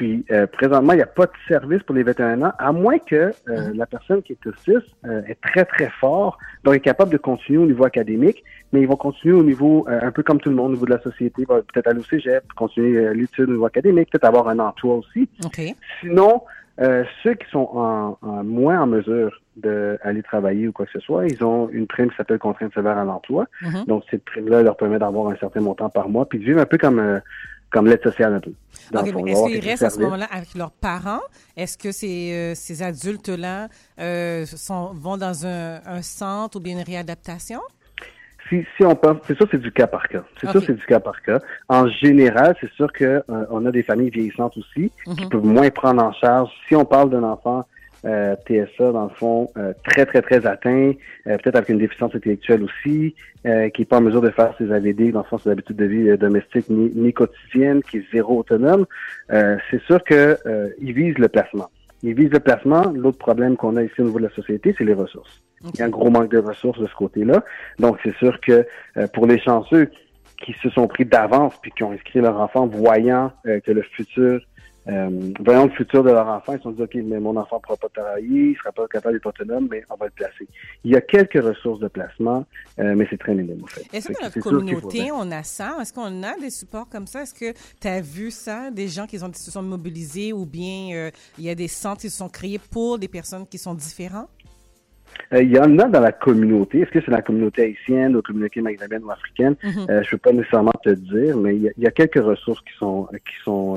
Puis, 0.00 0.24
euh, 0.30 0.46
présentement, 0.46 0.94
il 0.94 0.96
n'y 0.96 1.02
a 1.02 1.06
pas 1.06 1.26
de 1.26 1.32
service 1.46 1.82
pour 1.82 1.94
les 1.94 2.02
21 2.02 2.40
ans, 2.40 2.52
à 2.58 2.72
moins 2.72 2.98
que 2.98 3.32
euh, 3.48 3.70
la 3.74 3.84
personne 3.84 4.22
qui 4.22 4.32
est 4.32 4.46
autiste 4.46 4.88
euh, 5.04 5.20
est 5.28 5.38
très, 5.42 5.66
très 5.66 5.90
fort, 6.00 6.38
donc 6.64 6.74
est 6.74 6.80
capable 6.80 7.12
de 7.12 7.18
continuer 7.18 7.58
au 7.58 7.66
niveau 7.66 7.84
académique, 7.84 8.42
mais 8.72 8.80
ils 8.80 8.88
vont 8.88 8.96
continuer 8.96 9.34
au 9.34 9.42
niveau, 9.42 9.86
euh, 9.90 10.00
un 10.00 10.10
peu 10.10 10.22
comme 10.22 10.40
tout 10.40 10.48
le 10.48 10.54
monde, 10.54 10.70
au 10.70 10.74
niveau 10.74 10.86
de 10.86 10.92
la 10.92 11.02
société, 11.02 11.44
va 11.46 11.56
peut-être 11.56 11.86
aller 11.86 12.00
au 12.00 12.04
cégep, 12.04 12.50
continuer 12.54 12.96
euh, 12.96 13.12
l'étude 13.12 13.50
au 13.50 13.52
niveau 13.52 13.66
académique, 13.66 14.08
peut-être 14.10 14.24
avoir 14.24 14.48
un 14.48 14.58
emploi 14.58 14.94
aussi. 14.94 15.28
OK. 15.44 15.60
Sinon, 16.00 16.44
euh, 16.80 17.04
ceux 17.22 17.34
qui 17.34 17.50
sont 17.50 17.68
en, 17.74 18.16
en 18.22 18.42
moins 18.42 18.80
en 18.80 18.86
mesure 18.86 19.38
d'aller 19.56 20.22
travailler 20.22 20.68
ou 20.68 20.72
quoi 20.72 20.86
que 20.86 20.92
ce 20.92 21.00
soit, 21.00 21.26
ils 21.26 21.44
ont 21.44 21.68
une 21.68 21.86
prime 21.86 22.08
qui 22.08 22.16
s'appelle 22.16 22.38
contrainte 22.38 22.72
sévère 22.72 22.96
à 22.96 23.04
l'emploi. 23.04 23.44
Mhm. 23.60 23.84
Donc, 23.86 24.04
cette 24.10 24.24
prime-là 24.24 24.62
leur 24.62 24.78
permet 24.78 24.98
d'avoir 24.98 25.30
un 25.30 25.36
certain 25.36 25.60
montant 25.60 25.90
par 25.90 26.08
mois, 26.08 26.26
puis 26.26 26.38
de 26.38 26.44
vivre 26.44 26.60
un 26.60 26.64
peu 26.64 26.78
comme, 26.78 26.98
euh, 26.98 27.20
comme 27.70 27.86
l'aide 27.86 28.02
sociale 28.02 28.34
un 28.34 28.40
peu. 28.40 28.52
Dans 28.92 29.00
OK, 29.00 29.06
le 29.06 29.12
fond, 29.12 29.22
mais 29.24 29.30
avoir 29.32 29.46
est-ce 29.48 29.58
qu'ils 29.60 29.68
restent 29.70 29.82
à 29.84 29.90
ce 29.90 30.00
moment-là 30.00 30.26
avec 30.30 30.54
leurs 30.54 30.72
parents? 30.72 31.20
Est-ce 31.56 31.78
que 31.78 31.92
ces, 31.92 32.32
euh, 32.32 32.54
ces 32.54 32.82
adultes-là 32.82 33.68
euh, 34.00 34.44
vont 34.94 35.16
dans 35.16 35.46
un, 35.46 35.80
un 35.86 36.02
centre 36.02 36.56
ou 36.56 36.60
bien 36.60 36.76
une 36.78 36.84
réadaptation? 36.84 37.60
Si, 38.48 38.64
si 38.76 38.84
on 38.84 38.96
pense, 38.96 39.18
c'est 39.28 39.36
sûr, 39.36 39.46
c'est 39.50 39.60
du 39.60 39.70
cas 39.70 39.86
par 39.86 40.08
cas. 40.08 40.24
C'est 40.40 40.50
sûr, 40.50 40.60
c'est 40.66 40.74
du 40.74 40.84
cas 40.84 40.98
par 40.98 41.22
cas. 41.22 41.38
En 41.68 41.86
général, 41.88 42.56
c'est 42.60 42.70
sûr 42.72 42.92
que 42.92 43.04
euh, 43.04 43.22
on 43.50 43.64
a 43.66 43.70
des 43.70 43.84
familles 43.84 44.10
vieillissantes 44.10 44.56
aussi 44.56 44.90
qui 45.04 45.10
Mhm. 45.24 45.28
peuvent 45.28 45.44
moins 45.44 45.70
prendre 45.70 46.02
en 46.02 46.12
charge. 46.12 46.50
Si 46.68 46.74
on 46.74 46.84
parle 46.84 47.10
d'un 47.10 47.22
enfant 47.22 47.64
euh, 48.04 48.34
TSA, 48.46 48.92
dans 48.92 49.04
le 49.04 49.10
fond, 49.10 49.50
euh, 49.56 49.72
très, 49.84 50.06
très, 50.06 50.22
très 50.22 50.46
atteint, 50.46 50.92
euh, 51.26 51.36
peut-être 51.36 51.56
avec 51.56 51.68
une 51.68 51.78
déficience 51.78 52.14
intellectuelle 52.14 52.62
aussi, 52.62 53.14
euh, 53.46 53.68
qui 53.70 53.82
n'est 53.82 53.86
pas 53.86 53.98
en 53.98 54.02
mesure 54.02 54.20
de 54.20 54.30
faire 54.30 54.54
ses 54.58 54.72
AVD, 54.72 55.12
dans 55.12 55.20
le 55.20 55.24
fond, 55.24 55.38
ses 55.38 55.50
habitudes 55.50 55.76
de 55.76 55.84
vie 55.84 56.08
euh, 56.08 56.16
domestiques 56.16 56.68
ni, 56.68 56.90
ni 56.94 57.12
qui 57.12 57.98
est 57.98 58.04
zéro 58.12 58.38
autonome, 58.38 58.86
euh, 59.32 59.56
c'est 59.70 59.82
sûr 59.82 60.02
que 60.04 60.38
ils 60.80 60.92
visent 60.92 61.18
le 61.18 61.28
placement. 61.28 61.70
Ils 62.02 62.14
visent 62.14 62.30
le 62.30 62.40
placement. 62.40 62.92
L'autre 62.94 63.18
problème 63.18 63.56
qu'on 63.56 63.76
a 63.76 63.82
ici 63.82 63.94
au 64.00 64.04
niveau 64.04 64.18
de 64.18 64.24
la 64.24 64.34
société, 64.34 64.74
c'est 64.76 64.84
les 64.84 64.94
ressources. 64.94 65.42
Il 65.74 65.80
y 65.80 65.82
a 65.82 65.86
un 65.86 65.90
gros 65.90 66.08
manque 66.08 66.30
de 66.30 66.38
ressources 66.38 66.78
de 66.78 66.86
ce 66.86 66.94
côté-là. 66.94 67.44
Donc, 67.78 67.98
c'est 68.02 68.14
sûr 68.16 68.40
que 68.40 68.64
pour 69.12 69.26
les 69.26 69.38
chanceux 69.38 69.90
qui 70.42 70.54
se 70.62 70.70
sont 70.70 70.86
pris 70.86 71.04
d'avance 71.04 71.54
puis 71.60 71.70
qui 71.70 71.82
ont 71.82 71.92
inscrit 71.92 72.20
leur 72.20 72.40
enfant 72.40 72.66
voyant 72.66 73.30
que 73.44 73.70
le 73.70 73.82
futur, 73.82 74.40
euh, 74.88 75.32
voyant 75.40 75.66
le 75.66 75.70
futur 75.72 76.02
de 76.02 76.10
leur 76.10 76.26
enfant, 76.26 76.54
ils 76.54 76.58
se 76.58 76.62
sont 76.62 76.70
dit, 76.70 76.82
OK, 76.82 76.94
mais 76.94 77.20
mon 77.20 77.36
enfant 77.36 77.56
ne 77.56 77.60
pourra 77.60 77.76
pas 77.76 77.88
travailler, 77.88 78.50
il 78.50 78.56
sera 78.56 78.72
pas 78.72 78.88
capable 78.88 79.16
d'être 79.16 79.26
autonome, 79.26 79.68
mais 79.70 79.84
on 79.90 79.96
va 79.96 80.06
le 80.06 80.12
placer. 80.12 80.48
Il 80.84 80.90
y 80.90 80.96
a 80.96 81.00
quelques 81.02 81.42
ressources 81.42 81.80
de 81.80 81.88
placement, 81.88 82.46
euh, 82.78 82.94
mais 82.96 83.06
c'est 83.10 83.18
très 83.18 83.34
minime, 83.34 83.62
en 83.62 83.66
fait. 83.66 83.84
Est-ce 83.92 84.08
que 84.08 84.14
dans 84.14 84.24
notre 84.24 84.40
communauté, 84.40 85.10
on 85.12 85.30
a 85.30 85.42
ça? 85.42 85.76
Est-ce 85.80 85.92
qu'on 85.92 86.22
a 86.22 86.34
des 86.40 86.50
supports 86.50 86.88
comme 86.88 87.06
ça? 87.06 87.22
Est-ce 87.22 87.34
que 87.34 87.52
tu 87.80 87.88
as 87.88 88.00
vu 88.00 88.30
ça, 88.30 88.70
des 88.70 88.88
gens 88.88 89.06
qui 89.06 89.22
ont, 89.22 89.32
se 89.32 89.50
sont 89.50 89.62
mobilisés 89.62 90.32
ou 90.32 90.46
bien 90.46 90.94
euh, 90.94 91.10
il 91.38 91.44
y 91.44 91.50
a 91.50 91.54
des 91.54 91.68
centres 91.68 92.00
qui 92.00 92.10
se 92.10 92.16
sont 92.16 92.30
créés 92.30 92.60
pour 92.70 92.98
des 92.98 93.08
personnes 93.08 93.46
qui 93.46 93.58
sont 93.58 93.74
différentes? 93.74 94.28
Il 95.32 95.50
y 95.50 95.58
en 95.58 95.78
a 95.78 95.88
dans 95.88 96.00
la 96.00 96.12
communauté. 96.12 96.80
Est-ce 96.80 96.90
que 96.90 97.00
c'est 97.04 97.10
la 97.10 97.20
communauté 97.20 97.62
haïtienne, 97.62 98.14
la 98.14 98.22
communauté 98.22 98.60
maghrébine 98.60 99.04
ou 99.04 99.10
africaine? 99.10 99.56
Mhm. 99.62 99.86
Euh, 99.90 100.02
je 100.02 100.10
peux 100.12 100.18
pas 100.18 100.32
nécessairement 100.32 100.72
te 100.82 100.90
dire, 100.90 101.36
mais 101.36 101.56
il 101.56 101.62
y, 101.62 101.68
a, 101.68 101.72
il 101.76 101.84
y 101.84 101.86
a 101.86 101.90
quelques 101.90 102.22
ressources 102.22 102.60
qui 102.62 102.76
sont 102.78 103.06
qui 103.12 103.44
sont 103.44 103.76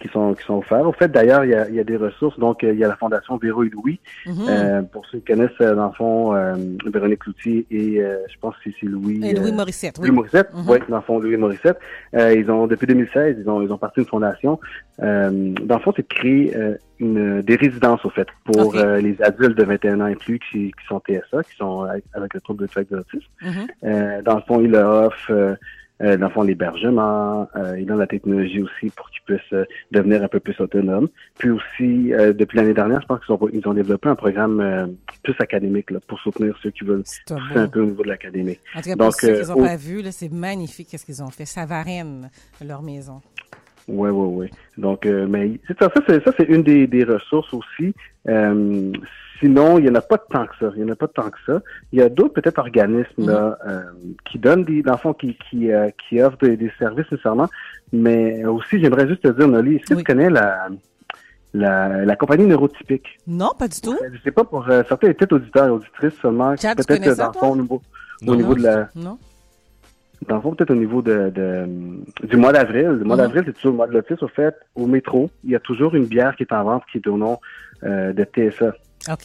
qui 0.00 0.08
sont 0.08 0.34
qui 0.34 0.44
sont 0.44 0.54
offerts. 0.58 0.86
Au 0.86 0.92
fait, 0.92 1.08
d'ailleurs, 1.08 1.44
il 1.44 1.50
y 1.50 1.54
a, 1.54 1.68
y 1.70 1.80
a 1.80 1.84
des 1.84 1.96
ressources. 1.96 2.38
Donc, 2.38 2.62
euh, 2.64 2.72
il 2.72 2.78
y 2.78 2.84
a 2.84 2.88
la 2.88 2.96
Fondation 2.96 3.36
Véro 3.38 3.64
et 3.64 3.70
Louis. 3.70 3.98
Mhm. 4.26 4.34
Euh, 4.48 4.82
pour 4.82 5.04
ceux 5.06 5.18
qui 5.18 5.32
connaissent, 5.32 5.50
euh, 5.60 5.74
dans 5.74 5.86
le 5.88 5.92
fond, 5.92 6.34
euh, 6.34 6.54
Véronique 6.86 7.24
Loutier 7.26 7.66
et 7.70 8.00
euh, 8.02 8.18
je 8.32 8.38
pense 8.40 8.54
que 8.64 8.70
c'est 8.78 8.86
Louis. 8.86 9.20
Et 9.26 9.34
Louis 9.34 9.50
euh, 9.50 9.54
Morissette, 9.54 9.96
oui. 9.98 10.08
Louis 10.08 10.16
Morissette, 10.16 10.50
Mhm. 10.54 10.64
oui, 10.68 10.78
dans 10.88 10.96
le 10.96 11.02
fond, 11.02 11.18
Louis 11.18 11.36
Morissette. 11.36 11.78
Euh, 12.14 12.34
ils 12.34 12.50
ont, 12.50 12.66
depuis 12.66 12.86
2016, 12.86 13.36
ils 13.40 13.48
ont, 13.48 13.62
ils 13.62 13.72
ont 13.72 13.78
parti 13.78 14.00
une 14.00 14.06
fondation. 14.06 14.58
Euh, 15.02 15.52
dans 15.62 15.76
le 15.76 15.80
fond, 15.82 15.92
c'est 15.96 16.02
de 16.08 16.14
créer 16.14 16.56
euh, 16.56 16.74
une, 16.98 17.42
des 17.42 17.56
résidences, 17.56 18.04
au 18.04 18.10
fait, 18.10 18.28
pour 18.44 18.74
euh, 18.76 18.98
les 18.98 19.20
adultes 19.22 19.56
de 19.58 19.64
21 19.64 20.00
ans 20.00 20.06
et 20.06 20.14
plus 20.16 20.38
qui, 20.38 20.72
qui 20.72 20.86
sont 20.88 21.00
TSA, 21.00 21.42
qui 21.42 21.56
sont 21.56 21.82
avec, 21.82 22.04
avec 22.14 22.34
le 22.34 22.40
trouble 22.40 22.62
de 22.64 22.70
spectre 22.70 22.92
de 22.92 22.96
l'autisme. 22.98 23.26
Mhm. 23.42 23.66
Euh, 23.84 24.22
dans 24.22 24.36
le 24.36 24.42
fond, 24.42 24.60
il 24.60 24.70
leur 24.70 25.06
offre, 25.06 25.56
euh, 26.02 26.16
dans 26.16 26.26
le 26.26 26.32
fond, 26.32 26.42
l'hébergement, 26.42 27.48
euh, 27.56 27.78
il 27.78 27.86
donne 27.86 27.98
la 27.98 28.06
technologie 28.06 28.62
aussi 28.62 28.90
pour 28.94 29.08
qu'ils 29.10 29.22
puissent 29.22 29.52
euh, 29.52 29.64
devenir 29.92 30.22
un 30.22 30.28
peu 30.28 30.40
plus 30.40 30.58
autonomes. 30.60 31.08
Puis 31.38 31.50
aussi, 31.50 32.12
euh, 32.12 32.32
depuis 32.32 32.56
l'année 32.58 32.74
dernière, 32.74 33.00
je 33.00 33.06
pense 33.06 33.24
qu'ils 33.24 33.34
ont, 33.34 33.48
ils 33.52 33.66
ont 33.68 33.74
développé 33.74 34.08
un 34.08 34.14
programme 34.14 34.60
euh, 34.60 34.86
plus 35.22 35.34
académique 35.38 35.90
là, 35.90 35.98
pour 36.06 36.18
soutenir 36.20 36.54
ceux 36.62 36.70
qui 36.70 36.84
veulent 36.84 37.02
pousser 37.26 37.58
un 37.58 37.68
peu 37.68 37.80
au 37.80 37.86
niveau 37.86 38.02
de 38.02 38.08
l'académie. 38.08 38.58
En 38.74 38.80
tout 38.80 38.90
cas, 38.90 38.96
pour 38.96 39.06
Donc, 39.06 39.14
ceux 39.14 39.40
qui 39.42 39.48
n'ont 39.48 39.54
au- 39.56 39.62
pas 39.64 39.76
vu, 39.76 40.02
là, 40.02 40.12
c'est 40.12 40.30
magnifique 40.32 40.88
qu'est-ce 40.90 41.06
qu'ils 41.06 41.22
ont 41.22 41.30
fait. 41.30 41.44
Ça 41.46 41.64
varenne 41.66 42.28
leur 42.64 42.82
maison. 42.82 43.20
Oui, 43.88 44.10
oui, 44.10 44.28
oui. 44.48 44.50
Donc, 44.76 45.06
euh, 45.06 45.26
mais 45.28 45.60
c'est 45.68 45.78
ça, 45.78 45.88
ça 45.94 46.00
c'est 46.08 46.22
ça, 46.24 46.32
c'est 46.36 46.44
une 46.48 46.62
des, 46.64 46.86
des 46.88 47.04
ressources 47.04 47.54
aussi. 47.54 47.94
Sinon, 49.40 49.78
il 49.78 49.84
n'y 49.84 49.90
en 49.90 49.94
a 49.96 50.00
pas 50.00 50.18
tant 50.18 50.46
que 50.46 50.54
ça. 50.58 50.70
Il 50.76 50.82
n'y 50.84 50.90
en 50.90 50.92
a 50.92 50.96
pas 50.96 51.08
tant 51.08 51.30
que 51.30 51.38
ça. 51.46 51.60
Il 51.92 51.98
y 51.98 52.02
a 52.02 52.08
d'autres 52.08 52.34
peut-être 52.34 52.58
organismes 52.58 53.26
là, 53.30 53.58
euh, 53.66 53.82
qui 54.24 54.38
donnent 54.38 54.64
des, 54.64 54.82
dans 54.82 54.92
le 54.92 54.98
fond, 54.98 55.12
qui, 55.12 55.36
qui, 55.50 55.72
euh, 55.72 55.90
qui 56.08 56.22
offrent 56.22 56.38
des, 56.38 56.56
des 56.56 56.72
services 56.78 57.10
nécessairement. 57.10 57.48
Mais 57.92 58.44
aussi, 58.46 58.80
j'aimerais 58.80 59.06
juste 59.08 59.22
te 59.22 59.28
dire, 59.28 59.46
Noli, 59.48 59.76
est-ce 59.76 59.84
que 59.86 59.94
Oui. 59.94 60.04
tu 60.04 60.12
connais 60.12 60.30
la, 60.30 60.68
la, 61.54 62.04
la 62.04 62.16
compagnie 62.16 62.46
neurotypique? 62.46 63.18
Non, 63.26 63.50
pas 63.58 63.68
du 63.68 63.80
tout. 63.80 63.96
Je 64.12 64.18
sais 64.22 64.30
pas 64.30 64.44
pour 64.44 64.68
euh, 64.68 64.82
certains 64.88 65.12
peut-être 65.12 65.32
auditeurs 65.32 65.66
et 65.66 65.70
auditrices 65.70 66.14
seulement, 66.20 66.50
peut-être 66.54 66.86
dans 66.88 67.10
le 67.10 67.14
toi? 67.16 67.32
fond, 67.40 67.50
au 67.52 67.56
niveau, 67.56 67.82
au 68.22 68.24
Non. 68.26 68.34
niveau 68.36 68.54
de 68.54 68.62
la, 68.62 68.88
Non? 68.94 69.18
dans 70.28 70.36
le 70.36 70.40
fond, 70.40 70.54
peut-être 70.54 70.70
au 70.70 70.74
niveau 70.76 71.02
de, 71.02 71.30
de- 71.30 72.26
du 72.26 72.36
mois 72.36 72.52
d'avril. 72.52 72.86
Le 72.86 73.04
mois 73.04 73.16
Mhm. 73.16 73.22
d'avril, 73.22 73.42
c'est 73.46 73.52
toujours 73.52 73.72
le 73.72 73.76
mois 73.76 73.86
de 73.86 73.92
l'autisme. 73.92 74.24
Au 74.24 74.28
fait, 74.28 74.54
au 74.74 74.86
métro, 74.86 75.30
il 75.44 75.50
y 75.50 75.56
a 75.56 75.60
toujours 75.60 75.94
une 75.94 76.06
bière 76.06 76.34
qui 76.36 76.42
est 76.44 76.52
en 76.52 76.64
vente 76.64 76.82
qui 76.90 76.98
est 76.98 77.06
au 77.06 77.16
nom 77.18 77.38
euh, 77.84 78.12
de 78.14 78.24
TSA. 78.24 78.74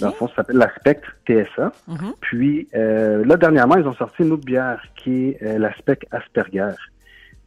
Dans 0.02 0.08
le 0.08 0.14
fond, 0.14 0.28
ça 0.30 0.36
s'appelle 0.38 0.58
la 0.58 0.70
Spectre 0.76 1.10
TSA. 1.28 1.72
Mhm. 1.88 2.14
Puis 2.22 2.68
euh, 2.76 3.24
là, 3.26 3.38
dernièrement, 3.38 3.76
ils 3.78 3.88
ont 3.88 3.94
sorti 3.94 4.24
une 4.24 4.32
autre 4.34 4.46
bière 4.46 4.82
qui 4.96 5.30
est 5.30 5.44
euh, 5.44 5.58
la 5.58 5.74
Spectre 5.76 6.06
Asperger. 6.12 6.76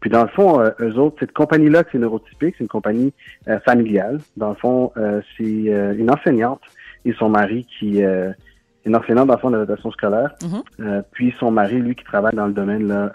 Puis 0.00 0.10
dans 0.10 0.22
le 0.22 0.28
fond, 0.28 0.60
euh, 0.60 0.70
eux 0.80 0.94
autres, 0.98 1.16
cette 1.20 1.32
compagnie-là, 1.32 1.84
c'est 1.90 1.98
neurotypique, 1.98 2.54
c'est 2.58 2.64
une 2.64 2.68
compagnie 2.68 3.12
euh, 3.48 3.58
familiale. 3.60 4.18
Dans 4.36 4.50
le 4.50 4.54
fond, 4.56 4.92
c'est 5.36 5.44
une 5.44 6.10
enseignante 6.10 6.60
et 7.04 7.12
son 7.14 7.28
mari 7.28 7.66
qui 7.78 8.02
une 8.86 8.96
enseignante 8.96 9.28
dans 9.28 9.34
le 9.34 9.40
fond 9.40 9.48
de 9.50 9.56
l'adaptation 9.56 9.90
scolaire. 9.92 10.34
Mhm. 10.42 11.02
Puis 11.12 11.34
son 11.38 11.50
mari, 11.50 11.76
lui, 11.80 11.94
qui 11.94 12.04
travaille 12.04 12.34
dans 12.34 12.46
le 12.46 12.52
domaine 12.52 12.86
là, 12.86 13.12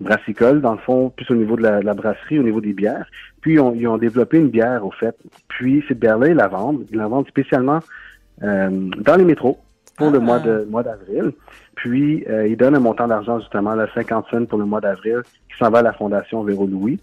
brassicole, 0.00 0.60
dans 0.60 0.72
le 0.72 0.78
fond, 0.78 1.08
plus 1.10 1.30
au 1.30 1.34
niveau 1.34 1.56
de 1.56 1.62
la, 1.62 1.80
la 1.80 1.94
brasserie, 1.94 2.38
au 2.38 2.42
niveau 2.42 2.60
des 2.60 2.74
bières. 2.74 3.06
Puis 3.40 3.58
on- 3.58 3.74
ils 3.74 3.86
ont 3.88 3.96
développé 3.96 4.36
une 4.38 4.48
bière, 4.50 4.84
au 4.84 4.90
fait. 4.90 5.16
Puis 5.48 5.82
cette 5.88 5.98
bière-là, 5.98 6.28
ils 6.28 6.36
la 6.36 6.48
vendent. 6.48 6.84
Ils 6.90 6.98
la 6.98 7.06
vendent 7.08 7.26
spécialement 7.28 7.80
dans 8.42 9.16
les 9.16 9.24
métros 9.24 9.58
pour 9.96 10.10
le 10.10 10.18
Ah. 10.18 10.22
mois 10.22 10.38
de 10.38 10.66
mois 10.70 10.82
d'avril. 10.82 11.32
Puis 11.74 12.24
euh, 12.28 12.46
ils 12.48 12.56
donnent 12.56 12.74
un 12.76 12.80
montant 12.80 13.06
d'argent, 13.08 13.38
justement, 13.40 13.74
là, 13.74 13.86
50 13.94 14.26
cents 14.30 14.44
pour 14.46 14.58
le 14.58 14.64
mois 14.64 14.80
d'avril, 14.80 15.20
qui 15.50 15.56
s'en 15.58 15.70
va 15.70 15.78
à 15.78 15.82
la 15.82 15.92
Fondation 15.92 16.42
Véro 16.42 16.66
Louis. 16.66 16.98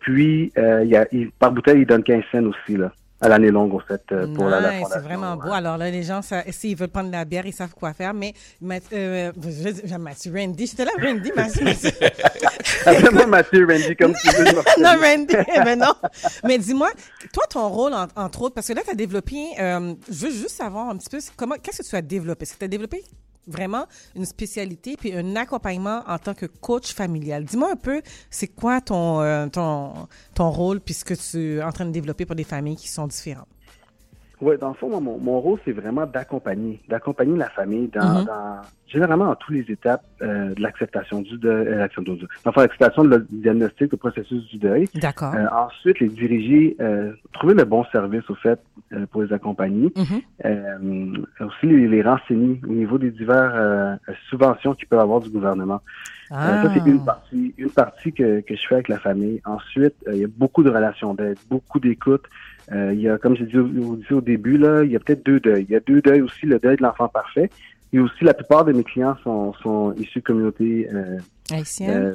Puis 0.00 0.52
euh, 0.58 0.82
il 0.84 0.90
y 0.90 0.96
a, 0.96 1.06
il- 1.12 1.30
par 1.32 1.52
bouteille, 1.52 1.80
ils 1.82 1.86
donnent 1.86 2.02
15 2.02 2.22
cents 2.32 2.44
aussi, 2.44 2.76
là, 2.76 2.92
à 3.22 3.28
l'année 3.28 3.50
longue, 3.50 3.72
au 3.72 3.78
fait, 3.80 4.02
euh, 4.12 4.26
pour 4.34 4.46
la, 4.46 4.60
la 4.60 4.72
Fondation. 4.72 4.88
c'est 4.92 5.00
vraiment 5.00 5.36
beau. 5.36 5.52
Alors 5.52 5.78
là, 5.78 5.90
les 5.90 6.02
gens, 6.02 6.20
s'ils 6.50 6.76
veulent 6.76 6.88
prendre 6.88 7.06
de 7.08 7.12
la 7.12 7.24
bière, 7.24 7.46
ils 7.46 7.52
savent 7.54 7.72
quoi 7.74 7.92
faire. 7.94 8.12
Mais 8.12 8.34
Math- 8.60 8.92
euh, 8.92 9.32
je 9.40 9.96
Mathieu, 9.96 10.32
Randy, 10.36 10.66
j'étais 10.66 10.84
là, 10.84 10.90
Randy, 11.00 11.30
Mathieu. 11.36 11.64
Mathieu. 11.64 11.90
Appelle-moi 12.84 13.26
Mathieu 13.26 13.66
Randy, 13.66 13.96
comme 13.96 14.14
tu 14.14 14.28
veux. 14.36 14.44
non, 14.82 14.90
Randy, 15.00 15.36
mais 15.64 15.76
non. 15.76 15.94
Mais 16.44 16.58
dis-moi, 16.58 16.90
toi, 17.32 17.44
ton 17.48 17.68
rôle, 17.68 17.94
en- 17.94 18.08
entre 18.16 18.42
autres, 18.42 18.54
parce 18.54 18.66
que 18.68 18.72
là, 18.72 18.82
tu 18.84 18.90
as 18.90 18.94
développé, 18.94 19.36
euh, 19.60 19.94
je 20.10 20.26
veux 20.26 20.32
juste 20.32 20.50
savoir 20.50 20.88
un 20.88 20.96
petit 20.96 21.08
peu, 21.08 21.18
comment, 21.36 21.54
qu'est-ce 21.62 21.82
que 21.82 21.88
tu 21.88 21.96
as 21.96 22.02
développé? 22.02 22.42
Est-ce 22.42 22.54
que 22.54 22.58
tu 22.58 22.64
as 22.64 22.68
développé 22.68 23.04
vraiment 23.46 23.86
une 24.14 24.24
spécialité 24.24 24.96
puis 24.96 25.12
un 25.12 25.36
accompagnement 25.36 26.02
en 26.06 26.18
tant 26.18 26.34
que 26.34 26.46
coach 26.46 26.92
familial? 26.92 27.44
Dis-moi 27.44 27.72
un 27.72 27.76
peu, 27.76 28.02
c'est 28.30 28.48
quoi 28.48 28.80
ton, 28.80 29.20
euh, 29.20 29.46
ton, 29.48 30.08
ton 30.34 30.50
rôle 30.50 30.80
puis 30.80 30.94
ce 30.94 31.04
que 31.04 31.14
tu 31.14 31.58
es 31.58 31.62
en 31.62 31.72
train 31.72 31.86
de 31.86 31.92
développer 31.92 32.26
pour 32.26 32.36
des 32.36 32.44
familles 32.44 32.76
qui 32.76 32.88
sont 32.88 33.06
différentes? 33.06 33.48
Oui, 34.42 34.56
dans 34.60 34.68
le 34.70 34.74
fond, 34.74 34.90
moi, 34.90 34.98
mon, 35.00 35.18
mon 35.18 35.38
rôle, 35.40 35.60
c'est 35.64 35.70
vraiment 35.72 36.04
d'accompagner, 36.04 36.80
d'accompagner 36.88 37.36
la 37.38 37.48
famille 37.48 37.86
dans, 37.94 38.18
Mhm. 38.20 38.24
dans 38.26 38.60
généralement 38.88 39.26
dans 39.26 39.36
toutes 39.36 39.54
les 39.54 39.70
étapes 39.72 40.02
euh, 40.20 40.52
de 40.54 40.60
l'acceptation 40.60 41.20
du 41.22 41.38
deuil, 41.38 41.68
euh, 41.68 41.78
l'action 41.78 42.02
de- 42.02 42.18
enfin, 42.44 42.62
l'acceptation 42.62 43.04
de 43.04 43.10
le 43.16 43.26
diagnostic, 43.30 43.92
le 43.92 43.96
processus 43.96 44.44
du 44.50 44.58
deuil. 44.58 44.88
D'accord. 44.96 45.32
Euh, 45.34 45.46
ensuite, 45.52 46.00
les 46.00 46.08
diriger, 46.08 46.76
euh, 46.80 47.12
trouver 47.32 47.54
le 47.54 47.64
bon 47.64 47.84
service, 47.92 48.28
au 48.28 48.34
fait, 48.34 48.60
euh, 48.92 49.06
pour 49.06 49.22
les 49.22 49.32
accompagner. 49.32 49.92
Mhm. 49.96 50.20
Euh, 50.44 51.46
aussi, 51.46 51.66
les, 51.66 51.86
les 51.86 52.02
renseigner 52.02 52.60
au 52.68 52.72
niveau 52.72 52.98
des 52.98 53.12
diverses 53.12 53.54
euh, 53.54 53.96
subventions 54.28 54.74
qu'ils 54.74 54.88
peuvent 54.88 54.98
avoir 55.00 55.20
du 55.20 55.30
gouvernement. 55.30 55.80
Euh, 56.32 56.34
Ah. 56.34 56.62
ça, 56.62 56.70
c'est 56.74 56.86
une 56.90 57.04
partie, 57.04 57.54
une 57.58 57.70
partie 57.70 58.12
que, 58.12 58.40
que 58.40 58.56
je 58.56 58.66
fais 58.66 58.76
avec 58.76 58.88
la 58.88 58.98
famille. 58.98 59.40
Ensuite, 59.44 59.94
il 60.10 60.16
y 60.18 60.24
a 60.24 60.28
beaucoup 60.28 60.62
de 60.62 60.70
relations 60.70 61.12
d'aide, 61.14 61.36
beaucoup 61.50 61.78
d'écoute. 61.78 62.24
Euh, 62.70 62.92
il 62.94 63.00
y 63.00 63.08
a, 63.08 63.18
comme 63.18 63.36
j'ai 63.36 63.46
dit 63.46 63.56
dit 63.56 64.14
au 64.14 64.20
début, 64.20 64.56
là, 64.56 64.84
il 64.84 64.90
y 64.92 64.96
a 64.96 65.00
peut-être 65.00 65.24
deux 65.26 65.40
deuils. 65.40 65.66
Il 65.68 65.72
y 65.72 65.76
a 65.76 65.80
deux 65.80 66.00
deuils 66.00 66.20
aussi, 66.22 66.46
le 66.46 66.58
deuil 66.58 66.76
de 66.76 66.82
l'enfant 66.82 67.08
parfait. 67.08 67.50
Et 67.92 67.98
aussi, 67.98 68.24
la 68.24 68.34
plupart 68.34 68.64
de 68.64 68.72
mes 68.72 68.84
clients 68.84 69.16
sont, 69.24 69.52
sont 69.54 69.92
issus 69.98 70.20
de 70.20 70.24
communautés 70.24 70.88
euh, 70.94 71.18
Haïtienne. 71.50 72.14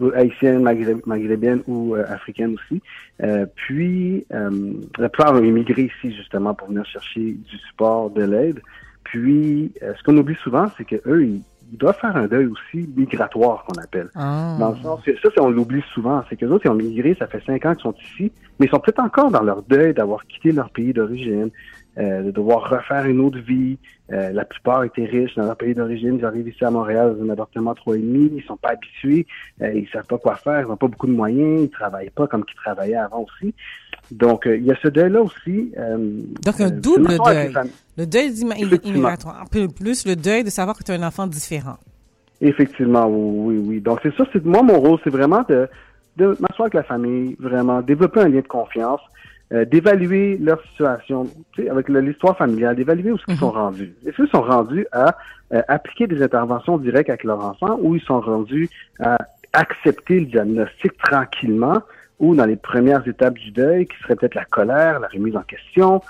euh, 0.00 0.10
haïtiennes, 0.14 0.62
maghré- 0.62 1.00
maghrébines 1.06 1.62
ou 1.66 1.94
euh, 1.94 2.04
africaines 2.08 2.54
aussi. 2.56 2.82
Euh, 3.22 3.46
puis, 3.54 4.26
euh, 4.34 4.72
la 4.98 5.08
plupart 5.08 5.34
ont 5.34 5.42
immigré 5.42 5.82
ici 5.84 6.14
justement 6.14 6.52
pour 6.54 6.68
venir 6.68 6.84
chercher 6.84 7.20
du 7.20 7.56
support, 7.68 8.10
de 8.10 8.22
l'aide. 8.24 8.60
Puis, 9.04 9.72
euh, 9.82 9.94
ce 9.96 10.02
qu'on 10.02 10.16
oublie 10.18 10.36
souvent, 10.42 10.66
c'est 10.76 10.84
que 10.84 10.96
eux, 11.06 11.24
ils, 11.24 11.40
ils 11.70 11.78
doivent 11.78 11.98
faire 11.98 12.16
un 12.16 12.26
deuil 12.26 12.46
aussi 12.46 12.88
migratoire 12.96 13.64
qu'on 13.64 13.80
appelle. 13.82 14.08
Ah. 14.14 14.56
Dans 14.58 14.70
le 14.70 14.76
sens 14.78 15.00
que 15.02 15.12
ça, 15.16 15.28
c'est- 15.34 15.40
on 15.40 15.50
l'oublie 15.50 15.82
souvent, 15.94 16.22
c'est 16.28 16.36
que 16.36 16.44
les 16.46 16.50
autres, 16.52 16.66
ils 16.66 16.70
ont 16.70 16.74
migré, 16.74 17.14
ça 17.18 17.26
fait 17.26 17.42
cinq 17.44 17.66
ans 17.66 17.74
qu'ils 17.74 17.82
sont 17.82 17.94
ici, 18.02 18.32
mais 18.58 18.66
ils 18.66 18.70
sont 18.70 18.78
peut-être 18.80 19.00
encore 19.00 19.30
dans 19.30 19.42
leur 19.42 19.62
deuil 19.62 19.92
d'avoir 19.94 20.26
quitté 20.26 20.52
leur 20.52 20.70
pays 20.70 20.92
d'origine, 20.92 21.50
euh, 21.98 22.22
de 22.22 22.30
devoir 22.30 22.70
refaire 22.70 23.06
une 23.06 23.20
autre 23.20 23.38
vie. 23.38 23.78
Euh, 24.12 24.30
la 24.30 24.44
plupart 24.44 24.84
étaient 24.84 25.04
riches 25.04 25.34
dans 25.34 25.44
leur 25.44 25.56
pays 25.56 25.74
d'origine, 25.74 26.16
ils 26.18 26.24
arrivent 26.24 26.48
ici 26.48 26.64
à 26.64 26.70
Montréal 26.70 27.16
dans 27.16 27.24
un 27.24 27.30
appartement 27.30 27.74
trois 27.74 27.96
et 27.96 28.00
demi, 28.00 28.30
ils 28.36 28.42
sont 28.44 28.56
pas 28.56 28.70
habitués, 28.70 29.26
euh, 29.60 29.72
ils 29.74 29.88
savent 29.88 30.06
pas 30.06 30.16
quoi 30.16 30.36
faire, 30.36 30.62
ils 30.62 30.66
n'ont 30.66 30.76
pas 30.76 30.86
beaucoup 30.86 31.08
de 31.08 31.12
moyens, 31.12 31.64
ils 31.64 31.70
travaillent 31.70 32.10
pas 32.10 32.26
comme 32.26 32.44
qu'ils 32.44 32.56
travaillaient 32.56 32.94
avant 32.94 33.26
aussi. 33.26 33.54
Donc, 34.10 34.46
euh, 34.46 34.56
il 34.56 34.64
y 34.64 34.70
a 34.70 34.76
ce 34.82 34.88
deuil-là 34.88 35.20
aussi. 35.20 35.72
Donc, 36.42 36.60
un 36.60 36.70
double 36.70 37.18
deuil. 37.22 37.52
Le 37.98 38.06
deuil 38.06 38.30
immigratoire. 38.84 39.42
Un 39.42 39.46
peu 39.46 39.68
plus 39.68 40.06
le 40.06 40.16
deuil 40.16 40.44
de 40.44 40.50
savoir 40.50 40.78
que 40.78 40.84
tu 40.84 40.92
as 40.92 40.94
un 40.94 41.02
enfant 41.02 41.26
différent. 41.26 41.76
Effectivement, 42.40 43.06
oui, 43.08 43.56
oui. 43.58 43.64
oui. 43.66 43.80
Donc, 43.80 43.98
c'est 44.02 44.14
ça, 44.14 44.24
c'est 44.32 44.44
moi, 44.44 44.62
mon 44.62 44.78
rôle, 44.78 44.98
c'est 45.04 45.10
vraiment 45.10 45.44
de, 45.48 45.68
de 46.16 46.28
m'asseoir 46.40 46.66
avec 46.66 46.74
la 46.74 46.84
famille, 46.84 47.36
vraiment, 47.38 47.82
développer 47.82 48.20
un 48.20 48.28
lien 48.28 48.40
de 48.40 48.46
confiance, 48.46 49.00
euh, 49.52 49.64
d'évaluer 49.64 50.36
leur 50.38 50.62
situation, 50.70 51.26
tu 51.52 51.62
sais, 51.62 51.70
avec 51.70 51.88
l'histoire 51.88 52.36
familiale, 52.36 52.76
d'évaluer 52.76 53.12
où 53.12 53.16
ils 53.26 53.32
Mhm. 53.32 53.38
sont 53.38 53.50
rendus. 53.50 53.94
Est-ce 54.06 54.16
qu'ils 54.16 54.28
sont 54.28 54.42
rendus 54.42 54.86
à 54.92 55.16
euh, 55.54 55.62
appliquer 55.68 56.06
des 56.06 56.22
interventions 56.22 56.76
directes 56.76 57.08
avec 57.08 57.24
leur 57.24 57.42
enfant 57.42 57.78
ou 57.80 57.94
ils 57.96 58.02
sont 58.02 58.20
rendus 58.20 58.68
à 59.00 59.16
accepter 59.54 60.20
le 60.20 60.26
diagnostic 60.26 60.96
tranquillement 60.98 61.80
ou 62.18 62.34
dans 62.34 62.44
les 62.44 62.56
premières 62.56 63.06
étapes 63.08 63.34
du 63.38 63.50
deuil, 63.50 63.86
qui 63.86 63.96
serait 64.02 64.16
peut-être 64.16 64.34
la 64.34 64.44
colère, 64.44 65.00
la 65.00 65.08
remise 65.08 65.36
en 65.36 65.42
question, 65.42 66.02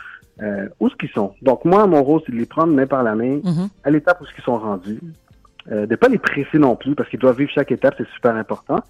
euh, 0.42 0.66
où 0.80 0.88
est-ce 0.88 0.96
qu'ils 0.96 1.10
sont? 1.10 1.34
Donc, 1.42 1.64
moi, 1.64 1.86
mon 1.86 2.02
rôle, 2.02 2.20
c'est 2.26 2.32
de 2.32 2.38
les 2.38 2.46
prendre 2.46 2.72
main 2.72 2.86
par 2.86 3.02
la 3.04 3.14
main 3.14 3.36
Mhm. 3.44 3.68
à 3.84 3.90
l'étape 3.90 4.20
où 4.20 4.24
ils 4.36 4.42
sont 4.42 4.58
rendus. 4.58 5.00
De 5.70 5.96
pas 5.96 6.08
les 6.08 6.16
presser 6.16 6.58
non 6.58 6.76
plus, 6.76 6.94
parce 6.94 7.10
qu'ils 7.10 7.18
doivent 7.18 7.36
vivre 7.36 7.50
chaque 7.54 7.70
étape, 7.70 7.94
c'est 7.98 8.08
super 8.14 8.34
important. 8.34 8.80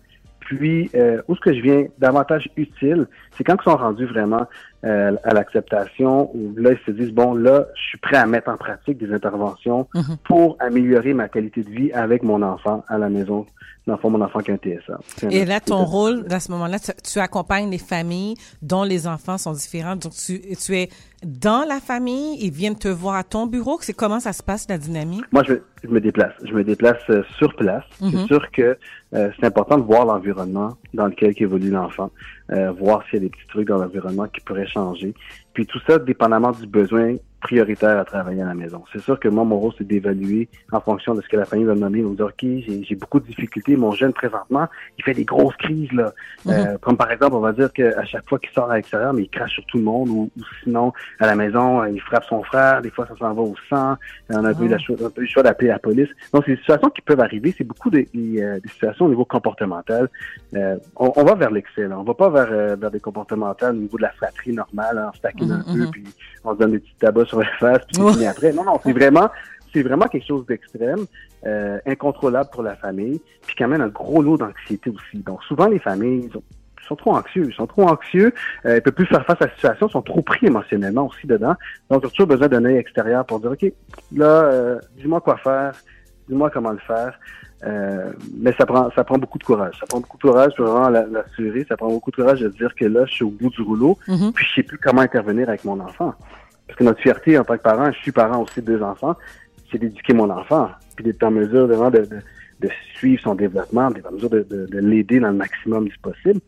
Puis, 0.48 0.90
euh, 0.94 1.20
où 1.28 1.36
ce 1.36 1.40
que 1.40 1.52
je 1.52 1.60
viens 1.60 1.84
davantage 1.98 2.48
utile, 2.56 3.06
c'est 3.36 3.44
quand 3.44 3.56
ils 3.60 3.70
sont 3.70 3.76
rendus 3.76 4.06
vraiment 4.06 4.46
euh, 4.84 5.16
à 5.24 5.34
l'acceptation, 5.34 6.30
où 6.34 6.54
là, 6.56 6.72
ils 6.72 6.78
se 6.86 6.90
disent, 6.92 7.12
bon, 7.12 7.34
là, 7.34 7.66
je 7.74 7.82
suis 7.82 7.98
prêt 7.98 8.16
à 8.16 8.26
mettre 8.26 8.48
en 8.50 8.56
pratique 8.56 8.98
des 8.98 9.12
interventions 9.12 9.88
Mhm. 9.94 10.16
pour 10.24 10.56
améliorer 10.60 11.14
ma 11.14 11.28
qualité 11.28 11.62
de 11.62 11.70
vie 11.70 11.92
avec 11.92 12.22
mon 12.22 12.42
enfant 12.42 12.84
à 12.88 12.98
la 12.98 13.08
maison. 13.08 13.46
Dans 13.86 13.94
le 13.94 14.00
fond, 14.00 14.10
mon 14.10 14.20
enfant 14.20 14.40
qui 14.40 14.50
a 14.50 14.54
un 14.54 14.58
TSA. 14.58 14.98
Et 15.30 15.46
là, 15.46 15.60
ton 15.60 15.82
rôle, 15.82 16.26
à 16.30 16.40
ce 16.40 16.50
moment-là, 16.52 16.78
tu, 16.78 16.92
tu 17.10 17.18
accompagnes 17.20 17.70
les 17.70 17.78
familles 17.78 18.34
dont 18.60 18.82
les 18.82 19.06
enfants 19.06 19.38
sont 19.38 19.52
différents. 19.52 19.96
Donc, 19.96 20.12
tu, 20.12 20.42
tu 20.56 20.76
es 20.76 20.90
dans 21.24 21.66
la 21.66 21.80
famille, 21.80 22.36
ils 22.38 22.50
viennent 22.52 22.76
te 22.76 22.88
voir 22.88 23.14
à 23.14 23.24
ton 23.24 23.46
bureau. 23.46 23.78
C'est 23.80 23.94
comment 23.94 24.20
ça 24.20 24.34
se 24.34 24.42
passe, 24.42 24.66
la 24.68 24.76
dynamique? 24.76 25.24
Moi, 25.32 25.42
je 25.44 25.54
me, 25.54 25.62
je 25.84 25.88
me 25.88 26.00
déplace. 26.02 26.34
Je 26.44 26.52
me 26.52 26.64
déplace 26.64 26.98
euh, 27.08 27.22
sur 27.38 27.56
place. 27.56 27.82
Mhm. 28.02 28.10
C'est 28.12 28.26
sûr 28.26 28.50
que 28.52 28.76
euh, 29.14 29.30
c'est 29.40 29.46
important 29.46 29.78
de 29.78 29.84
voir 29.84 30.04
l'environnement 30.04 30.74
dans 30.92 31.06
lequel 31.06 31.32
évolue 31.38 31.70
l'enfant. 31.70 32.10
Euh, 32.50 32.70
voir 32.72 33.04
s'il 33.04 33.14
y 33.14 33.16
a 33.18 33.20
des 33.20 33.30
petits 33.30 33.46
trucs 33.48 33.68
dans 33.68 33.78
l'environnement 33.78 34.26
qui 34.26 34.40
pourraient 34.40 34.66
changer. 34.66 35.14
Puis 35.58 35.66
tout 35.66 35.80
ça, 35.88 35.98
dépendamment 35.98 36.52
du 36.52 36.68
besoin 36.68 37.16
prioritaire 37.40 37.98
à 37.98 38.04
travailler 38.04 38.42
à 38.42 38.46
la 38.46 38.54
maison. 38.54 38.82
C'est 38.92 39.00
sûr 39.00 39.18
que 39.18 39.28
moi, 39.28 39.44
mon 39.44 39.58
rôle, 39.58 39.72
c'est 39.78 39.86
d'évaluer 39.86 40.48
en 40.72 40.80
fonction 40.80 41.14
de 41.14 41.20
ce 41.20 41.28
que 41.28 41.36
la 41.36 41.44
famille 41.44 41.66
va 41.66 41.74
me 41.74 41.80
nommer. 41.80 42.04
On 42.04 42.10
dire, 42.10 42.26
OK, 42.26 42.44
j'ai 42.44 42.94
beaucoup 42.96 43.20
de 43.20 43.26
difficultés. 43.26 43.76
Mon 43.76 43.92
jeune, 43.92 44.12
présentement, 44.12 44.66
il 44.98 45.04
fait 45.04 45.14
des 45.14 45.24
grosses 45.24 45.56
crises. 45.56 45.92
là. 45.92 46.12
Euh, 46.48 46.78
comme 46.80 46.96
par 46.96 47.10
exemple, 47.10 47.34
on 47.36 47.40
va 47.40 47.52
dire 47.52 47.72
qu'à 47.72 48.04
chaque 48.04 48.28
fois 48.28 48.38
qu'il 48.40 48.50
sort 48.50 48.70
à 48.70 48.76
l'extérieur, 48.76 49.12
mais 49.12 49.22
il 49.22 49.28
crache 49.30 49.52
sur 49.54 49.64
tout 49.66 49.78
le 49.78 49.84
monde. 49.84 50.08
Ou, 50.08 50.30
ou 50.36 50.42
sinon, 50.64 50.92
à 51.20 51.26
la 51.26 51.36
maison, 51.36 51.82
euh, 51.82 51.90
il 51.90 52.00
frappe 52.00 52.24
son 52.24 52.42
frère. 52.42 52.82
Des 52.82 52.90
fois, 52.90 53.06
ça 53.06 53.16
s'en 53.16 53.32
va 53.34 53.42
au 53.42 53.54
sang. 53.70 53.94
On 54.30 54.44
a, 54.44 54.52
eu 54.52 54.68
la 54.68 54.78
le 55.16 55.26
choix 55.26 55.42
d'appeler 55.44 55.68
la 55.68 55.78
police. 55.78 56.08
Donc, 56.32 56.42
c'est 56.44 56.52
des 56.52 56.58
situations 56.58 56.90
qui 56.90 57.02
peuvent 57.02 57.20
arriver. 57.20 57.54
C'est 57.56 57.64
beaucoup 57.64 57.90
des, 57.90 58.08
des, 58.14 58.42
euh, 58.42 58.58
des 58.60 58.68
situations 58.68 59.06
au 59.06 59.10
niveau 59.10 59.24
comportemental. 59.24 60.08
Euh, 60.54 60.76
on, 60.96 61.12
on 61.14 61.24
va 61.24 61.34
vers 61.36 61.50
l'excès. 61.50 61.86
On 61.86 62.02
va 62.02 62.14
pas 62.14 62.30
vers, 62.30 62.48
euh, 62.50 62.76
vers 62.76 62.90
des 62.90 63.00
comportementales 63.00 63.76
au 63.76 63.78
niveau 63.78 63.96
de 63.96 64.02
la 64.02 64.10
fratrie 64.10 64.52
normale. 64.52 64.98
hein. 64.98 65.12
On 65.40 65.47
un 65.52 65.64
Mhm, 65.66 65.84
peu, 65.84 65.90
puis 65.90 66.04
on 66.44 66.54
se 66.54 66.58
donne 66.58 66.72
des 66.72 66.78
petits 66.78 66.94
tabacs 66.98 67.28
sur 67.28 67.40
la 67.40 67.46
face, 67.58 67.80
puis 67.86 67.96
c'est 67.96 68.12
fini 68.12 68.26
après. 68.26 68.52
Non, 68.52 68.64
non, 68.64 68.80
c'est 68.84 68.92
vraiment, 68.92 69.28
c'est 69.72 69.82
vraiment 69.82 70.06
quelque 70.06 70.26
chose 70.26 70.46
d'extrême, 70.46 71.06
euh, 71.46 71.78
incontrôlable 71.86 72.50
pour 72.52 72.62
la 72.62 72.76
famille, 72.76 73.20
puis 73.46 73.54
qui 73.56 73.62
amène 73.64 73.80
un 73.82 73.88
gros 73.88 74.22
lot 74.22 74.36
d'anxiété 74.36 74.90
aussi. 74.90 75.18
Donc, 75.22 75.42
souvent, 75.44 75.66
les 75.68 75.78
familles 75.78 76.24
ils 76.26 76.32
sont, 76.32 76.42
sont 76.88 76.96
trop 76.96 77.14
anxieux. 77.16 77.44
Ils 77.48 77.54
sont 77.54 77.66
trop 77.66 77.86
anxieux. 77.86 78.32
Euh, 78.64 78.76
ils 78.76 78.82
peuvent 78.82 78.94
plus 78.94 79.06
faire 79.06 79.24
face 79.26 79.36
à 79.40 79.46
la 79.46 79.52
situation. 79.54 79.88
Ils 79.88 79.92
sont 79.92 80.02
trop 80.02 80.22
pris 80.22 80.46
émotionnellement 80.46 81.06
aussi 81.06 81.26
dedans. 81.26 81.54
Donc, 81.90 82.02
ils 82.02 82.06
ont 82.06 82.10
toujours 82.10 82.26
besoin 82.26 82.48
d'un 82.48 82.64
œil 82.64 82.76
extérieur 82.76 83.26
pour 83.26 83.40
dire, 83.40 83.50
OK, 83.52 83.72
là, 84.16 84.24
euh, 84.26 84.78
dis-moi 84.96 85.20
quoi 85.20 85.36
faire. 85.36 85.72
Dis-moi 86.28 86.50
comment 86.50 86.72
le 86.72 86.78
faire. 86.78 87.18
Euh, 87.64 88.12
mais 88.36 88.52
ça 88.58 88.66
prend 88.66 88.88
ça 88.94 89.02
prend 89.02 89.18
beaucoup 89.18 89.38
de 89.38 89.42
courage. 89.44 89.76
Ça 89.80 89.86
prend 89.86 89.98
beaucoup 90.00 90.16
de 90.16 90.22
courage 90.22 90.52
pour 90.56 90.66
vraiment 90.66 90.90
la- 90.90 91.06
l'assurer. 91.06 91.66
Ça 91.68 91.76
prend 91.76 91.88
beaucoup 91.88 92.10
de 92.12 92.16
courage 92.16 92.40
de 92.40 92.48
dire 92.50 92.72
que 92.74 92.84
là, 92.84 93.04
je 93.06 93.12
suis 93.12 93.24
au 93.24 93.30
bout 93.30 93.50
du 93.50 93.62
rouleau, 93.62 93.98
Mhm. 94.06 94.32
puis 94.32 94.46
je 94.48 94.54
sais 94.54 94.62
plus 94.62 94.78
comment 94.78 95.00
intervenir 95.02 95.48
avec 95.48 95.64
mon 95.64 95.80
enfant. 95.80 96.14
Parce 96.66 96.78
que 96.78 96.84
notre 96.84 97.00
fierté 97.00 97.36
en 97.38 97.44
tant 97.44 97.56
que 97.56 97.62
parent, 97.62 97.90
je 97.90 97.98
suis 97.98 98.12
parent 98.12 98.42
aussi 98.42 98.60
de 98.60 98.66
deux 98.66 98.82
enfants, 98.82 99.16
c'est 99.72 99.78
d'éduquer 99.78 100.12
mon 100.14 100.30
enfant, 100.30 100.70
puis 100.94 101.04
d'être 101.04 101.22
en 101.24 101.30
mesure 101.32 101.66
vraiment 101.66 101.90
de, 101.90 101.98
de, 102.02 102.18
de 102.60 102.68
suivre 102.94 103.20
son 103.22 103.34
développement, 103.34 103.90
d'être 103.90 104.06
en 104.06 104.12
mesure 104.12 104.30
de, 104.30 104.46
de, 104.48 104.66
de 104.66 104.78
l'aider 104.78 105.18
dans 105.18 105.28
le 105.30 105.34
maximum 105.36 105.88
du 105.88 105.98
possible. 105.98 106.40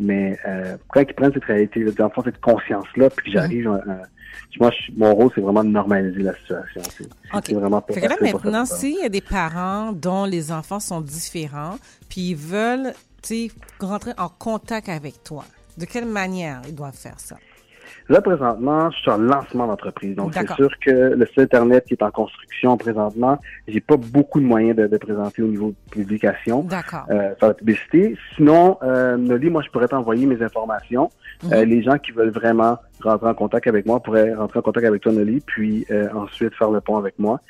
Mais 0.00 0.36
euh, 0.48 0.76
quand 0.88 1.00
ils 1.02 1.14
prennent 1.14 1.32
cette 1.32 1.44
réalité, 1.44 1.84
cette 1.86 2.40
conscience-là, 2.40 3.10
puis 3.10 3.26
que 3.26 3.38
j'arrive, 3.38 3.68
à- 3.68 3.74
à- 3.74 4.02
moi, 4.60 4.70
je- 4.70 4.92
mon 4.96 5.14
rôle, 5.14 5.30
c'est 5.34 5.40
vraiment 5.40 5.64
de 5.64 5.70
normaliser 5.70 6.22
la 6.22 6.34
situation. 6.34 6.82
C'est 7.44 7.54
vraiment 7.54 7.80
pas 7.80 7.94
Fait 7.94 8.00
que 8.02 8.08
là, 8.08 8.16
maintenant, 8.20 8.64
s'il 8.64 9.00
y 9.00 9.04
a 9.04 9.08
des 9.08 9.20
parents 9.20 9.92
dont 9.92 10.24
les 10.24 10.52
enfants 10.52 10.80
sont 10.80 11.00
différents, 11.00 11.78
puis 12.08 12.30
ils 12.30 12.36
veulent, 12.36 12.92
rentrer 13.80 14.12
en 14.18 14.28
contact 14.28 14.88
avec 14.88 15.22
toi, 15.24 15.44
de 15.78 15.84
quelle 15.86 16.06
manière 16.06 16.60
ils 16.68 16.74
doivent 16.74 16.96
faire 16.96 17.18
ça? 17.18 17.36
Là, 18.08 18.20
présentement, 18.20 18.90
je 18.90 18.98
suis 18.98 19.10
en 19.10 19.16
lancement 19.16 19.66
d'entreprise. 19.66 20.14
Donc, 20.14 20.34
c'est 20.34 20.54
sûr 20.54 20.70
que 20.84 20.90
le 20.90 21.26
site 21.26 21.38
Internet 21.38 21.84
qui 21.86 21.94
est 21.94 22.02
en 22.02 22.10
construction 22.10 22.76
présentement, 22.76 23.38
j'ai 23.66 23.80
pas 23.80 23.96
beaucoup 23.96 24.40
de 24.40 24.44
moyens 24.44 24.76
de, 24.76 24.86
de 24.86 24.96
présenter 24.98 25.42
au 25.42 25.46
niveau 25.46 25.70
de 25.70 25.90
publication, 25.90 26.62
D'accord. 26.64 27.06
euh, 27.10 27.34
faire 27.36 27.48
la 27.48 27.54
publicité. 27.54 28.16
Sinon, 28.36 28.76
euh, 28.82 29.16
Noli, 29.16 29.48
moi, 29.48 29.62
je 29.62 29.70
pourrais 29.70 29.88
t'envoyer 29.88 30.26
mes 30.26 30.42
informations. 30.42 31.10
Euh, 31.44 31.64
Mhm. 31.64 31.68
les 31.68 31.82
gens 31.82 31.98
qui 31.98 32.12
veulent 32.12 32.30
vraiment 32.30 32.78
rentrer 33.02 33.28
en 33.28 33.34
contact 33.34 33.66
avec 33.66 33.86
moi 33.86 34.00
pourraient 34.00 34.34
rentrer 34.34 34.60
en 34.60 34.62
contact 34.62 34.86
avec 34.86 35.02
toi, 35.02 35.12
Noli, 35.12 35.40
puis 35.40 35.84
euh, 35.90 36.08
ensuite 36.14 36.54
faire 36.54 36.70
le 36.70 36.80
pont 36.80 36.96
avec 36.96 37.18
moi. 37.18 37.40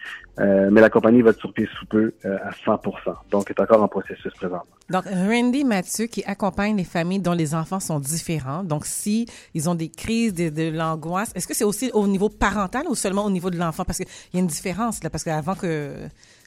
Euh, 0.40 0.68
mais 0.72 0.80
la 0.80 0.90
compagnie 0.90 1.22
va 1.22 1.30
être 1.30 1.38
sur 1.38 1.52
pied 1.52 1.68
sous 1.78 1.86
peu 1.86 2.12
euh, 2.24 2.38
à 2.44 2.50
100% 2.50 3.14
Donc, 3.30 3.50
est 3.50 3.60
encore 3.60 3.82
en 3.82 3.88
processus 3.88 4.32
présentement. 4.32 4.66
Donc, 4.90 5.04
Randy 5.04 5.64
Mathieu 5.64 6.06
qui 6.06 6.24
accompagne 6.24 6.76
les 6.76 6.84
familles 6.84 7.20
dont 7.20 7.32
les 7.32 7.54
enfants 7.54 7.78
sont 7.80 8.00
différents. 8.00 8.64
Donc, 8.64 8.84
si 8.84 9.26
ils 9.54 9.70
ont 9.70 9.76
des 9.76 9.88
crises, 9.90 10.34
de, 10.34 10.48
de 10.48 10.76
l'angoisse, 10.76 11.30
est-ce 11.36 11.46
que 11.46 11.54
c'est 11.54 11.64
aussi 11.64 11.90
au 11.94 12.06
niveau 12.08 12.28
parental 12.28 12.86
ou 12.88 12.94
seulement 12.96 13.24
au 13.24 13.30
niveau 13.30 13.50
de 13.50 13.56
l'enfant? 13.58 13.84
Parce 13.84 13.98
qu'il 13.98 14.08
y 14.32 14.38
a 14.38 14.40
une 14.40 14.48
différence, 14.48 15.04
là, 15.04 15.10
parce 15.10 15.22
qu'avant 15.22 15.54
que, 15.54 15.92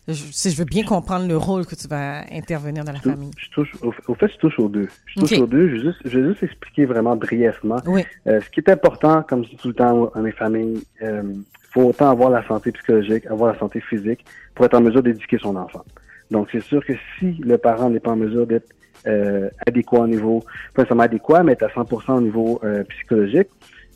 je, 0.07 0.49
je 0.49 0.55
veux 0.57 0.65
bien 0.65 0.83
comprendre 0.83 1.27
le 1.27 1.35
rôle 1.37 1.65
que 1.65 1.75
tu 1.75 1.87
vas 1.87 2.21
intervenir 2.31 2.83
dans 2.83 2.93
la 2.93 2.99
Je, 2.99 3.09
famille. 3.09 3.31
je 3.37 3.49
touche, 3.51 3.71
au, 3.81 3.93
au 4.07 4.15
fait, 4.15 4.29
je 4.31 4.37
touche 4.37 4.57
aux 4.59 4.69
deux. 4.69 4.87
Je 5.05 5.19
touche 5.19 5.33
aux 5.39 5.47
deux. 5.47 5.67
Je 5.69 5.75
vais, 5.75 5.81
juste, 5.81 5.99
je 6.05 6.19
vais 6.19 6.27
juste 6.29 6.43
expliquer 6.43 6.85
vraiment 6.85 7.15
brièvement. 7.15 7.77
Oui. 7.85 8.03
Euh, 8.27 8.39
ce 8.41 8.49
qui 8.49 8.59
est 8.61 8.69
important, 8.69 9.21
comme 9.23 9.43
je 9.43 9.49
dis 9.49 9.57
tout 9.57 9.67
le 9.69 9.73
temps 9.73 10.09
à 10.15 10.19
mes 10.21 10.31
familles, 10.31 10.81
euh, 11.01 11.23
faut 11.71 11.83
autant 11.83 12.09
avoir 12.09 12.29
la 12.29 12.45
santé 12.47 12.71
psychologique, 12.71 13.25
avoir 13.25 13.51
la 13.53 13.59
santé 13.59 13.81
physique 13.81 14.23
pour 14.55 14.65
être 14.65 14.75
en 14.75 14.81
mesure 14.81 15.03
d'éduquer 15.03 15.37
son 15.39 15.55
enfant. 15.55 15.83
Donc, 16.31 16.47
c'est 16.51 16.63
sûr 16.63 16.85
que 16.85 16.93
si 17.19 17.33
le 17.43 17.57
parent 17.57 17.89
n'est 17.89 17.99
pas 17.99 18.11
en 18.11 18.15
mesure 18.17 18.47
d'être 18.47 18.69
euh, 19.05 19.49
adéquat 19.65 19.99
au 19.99 20.07
niveau, 20.07 20.43
pas 20.73 20.81
nécessairement 20.81 21.03
adéquat, 21.03 21.43
mais 21.43 21.53
être 21.53 21.63
à 21.63 21.67
100% 21.67 22.13
au 22.17 22.21
niveau 22.21 22.59
euh, 22.63 22.83
psychologique, 22.85 23.47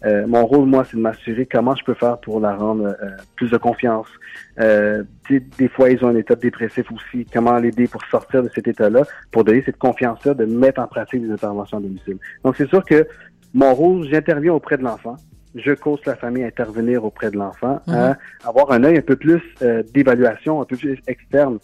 euh, 0.05 0.25
mon 0.25 0.45
rôle, 0.45 0.65
moi, 0.65 0.83
c'est 0.89 0.97
de 0.97 1.01
m'assurer 1.01 1.45
comment 1.45 1.75
je 1.75 1.83
peux 1.83 1.93
faire 1.93 2.17
pour 2.19 2.39
la 2.39 2.55
rendre 2.55 2.85
euh, 2.87 3.09
plus 3.35 3.51
de 3.51 3.57
confiance. 3.57 4.07
Euh, 4.59 5.03
des 5.29 5.67
fois, 5.69 5.91
ils 5.91 6.03
ont 6.03 6.07
un 6.07 6.15
état 6.15 6.35
dépressif 6.35 6.85
aussi. 6.91 7.25
Comment 7.31 7.57
l'aider 7.57 7.87
pour 7.87 8.03
sortir 8.05 8.41
de 8.43 8.49
cet 8.53 8.67
état-là, 8.67 9.03
pour 9.31 9.43
donner 9.43 9.61
cette 9.63 9.77
confiance-là, 9.77 10.33
de 10.33 10.45
mettre 10.45 10.81
en 10.81 10.87
pratique 10.87 11.21
des 11.21 11.31
interventions 11.31 11.77
à 11.77 11.81
domicile. 11.81 12.17
Donc, 12.43 12.55
c'est 12.57 12.67
sûr 12.67 12.83
que 12.83 13.07
mon 13.53 13.73
rôle, 13.73 14.07
j'interviens 14.09 14.53
auprès 14.53 14.77
de 14.77 14.83
l'enfant. 14.83 15.17
Je 15.53 15.73
cause 15.73 15.99
la 16.05 16.15
famille 16.15 16.43
à 16.43 16.47
intervenir 16.47 17.03
auprès 17.03 17.29
de 17.29 17.37
l'enfant, 17.37 17.81
à 17.87 18.15
avoir 18.45 18.71
un 18.71 18.83
œil 18.85 18.97
un 18.97 19.01
peu 19.01 19.17
plus 19.17 19.41
euh, 19.61 19.83
d'évaluation, 19.93 20.61
un 20.61 20.65
peu 20.65 20.77
plus 20.77 20.97
externe 21.07 21.59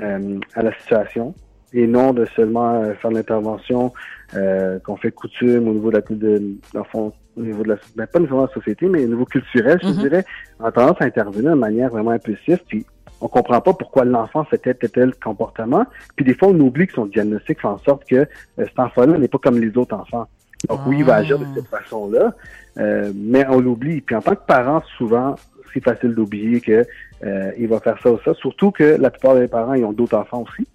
euh, 0.00 0.40
à 0.54 0.62
la 0.62 0.72
situation, 0.80 1.32
et 1.72 1.86
non 1.86 2.12
de 2.12 2.24
seulement 2.34 2.82
faire 3.00 3.12
l'intervention 3.12 3.92
euh, 4.34 4.80
qu'on 4.80 4.96
fait 4.96 5.12
coutume 5.12 5.68
au 5.68 5.72
niveau 5.72 5.90
de 5.90 5.96
la 5.96 6.02
de, 6.02 6.56
le 6.74 6.82
fond, 6.90 7.12
au 7.36 7.42
niveau 7.42 7.62
de 7.62 7.68
la 7.70 7.76
ben, 7.96 8.06
pas 8.06 8.18
nécessairement 8.18 8.44
de 8.44 8.48
la 8.48 8.54
société, 8.54 8.86
mais 8.88 9.04
au 9.04 9.08
niveau 9.08 9.24
culturel, 9.24 9.78
je 9.82 9.88
Mhm. 9.88 9.94
dirais, 9.94 10.24
en 10.60 10.70
tendance 10.70 10.96
à 11.00 11.04
intervenir 11.04 11.50
de 11.52 11.56
manière 11.56 11.90
vraiment 11.90 12.10
impulsive, 12.10 12.58
puis 12.68 12.84
on 13.20 13.28
comprend 13.28 13.60
pas 13.60 13.72
pourquoi 13.72 14.04
l'enfant 14.04 14.44
fait 14.44 14.58
tel, 14.58 14.76
tel, 14.76 14.90
tel 14.90 15.14
comportement, 15.14 15.86
puis 16.16 16.24
des 16.24 16.34
fois 16.34 16.48
on 16.48 16.60
oublie 16.60 16.86
que 16.86 16.92
son 16.94 17.06
diagnostic 17.06 17.60
fait 17.60 17.68
en 17.68 17.78
sorte 17.78 18.04
que 18.04 18.16
euh, 18.16 18.26
cet 18.58 18.78
enfant-là 18.78 19.16
n'est 19.18 19.28
pas 19.28 19.38
comme 19.38 19.58
les 19.60 19.76
autres 19.76 19.94
enfants. 19.94 20.26
Donc 20.68 20.80
oui, 20.86 20.98
il 20.98 21.04
va 21.04 21.16
agir 21.16 21.38
de 21.38 21.46
cette 21.54 21.66
façon-là, 21.66 22.34
euh, 22.78 23.12
mais 23.14 23.44
on 23.48 23.60
l'oublie. 23.60 24.00
Puis 24.00 24.14
en 24.14 24.20
tant 24.20 24.34
que 24.36 24.46
parent, 24.46 24.82
souvent, 24.96 25.34
c'est 25.72 25.82
facile 25.82 26.14
d'oublier 26.14 26.60
que 26.60 26.84
euh, 27.24 27.50
il 27.58 27.66
va 27.66 27.80
faire 27.80 27.96
ça 28.02 28.12
ou 28.12 28.18
ça. 28.24 28.34
Surtout 28.34 28.70
que 28.70 28.84
la 29.00 29.10
plupart 29.10 29.34
des 29.34 29.48
parents, 29.48 29.74
ils 29.74 29.84
ont 29.84 29.92
d'autres 29.92 30.16
enfants 30.16 30.44
aussi. 30.46 30.66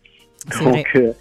Donc, 0.64 0.88
vrai. 0.94 1.16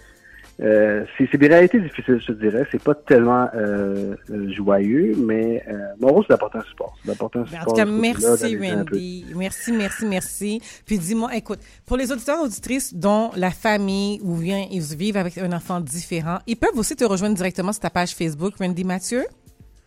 Euh, 0.59 1.05
c'est 1.17 1.37
des 1.37 1.47
réalités 1.47 1.79
difficiles, 1.79 2.19
je 2.19 2.31
te 2.33 2.39
dirais. 2.39 2.65
C'est 2.71 2.81
pas 2.81 2.95
tellement 2.95 3.47
euh, 3.53 4.15
euh, 4.31 4.51
joyeux, 4.53 5.13
mais 5.17 5.63
euh, 5.67 5.77
mon 5.99 6.07
rôle, 6.07 6.23
c'est 6.27 6.33
d'apporter 6.33 6.57
un 6.57 6.63
support. 6.63 6.95
D'apporter 7.05 7.39
un 7.39 7.43
Ben, 7.43 7.47
En 7.47 7.59
support. 7.59 7.73
tout 7.73 7.75
cas, 7.75 7.85
merci. 7.85 8.57
Randy. 8.57 9.25
Merci, 9.35 9.71
merci, 9.71 10.05
merci. 10.05 10.61
Puis 10.85 10.97
dis-moi, 10.97 11.35
écoute, 11.35 11.59
pour 11.85 11.97
les 11.97 12.11
auditeurs 12.11 12.39
et 12.39 12.45
auditrices 12.45 12.93
dont 12.93 13.29
la 13.35 13.51
famille 13.51 14.19
ou 14.23 14.35
bien 14.35 14.65
ils 14.71 14.81
vivent 14.81 15.17
avec 15.17 15.37
un 15.37 15.51
enfant 15.51 15.79
différent, 15.79 16.39
ils 16.47 16.57
peuvent 16.57 16.77
aussi 16.77 16.95
te 16.95 17.05
rejoindre 17.05 17.35
directement 17.35 17.71
sur 17.71 17.81
ta 17.81 17.89
page 17.91 18.15
Facebook, 18.15 18.55
Randy 18.59 18.83
Mathieu? 18.83 19.25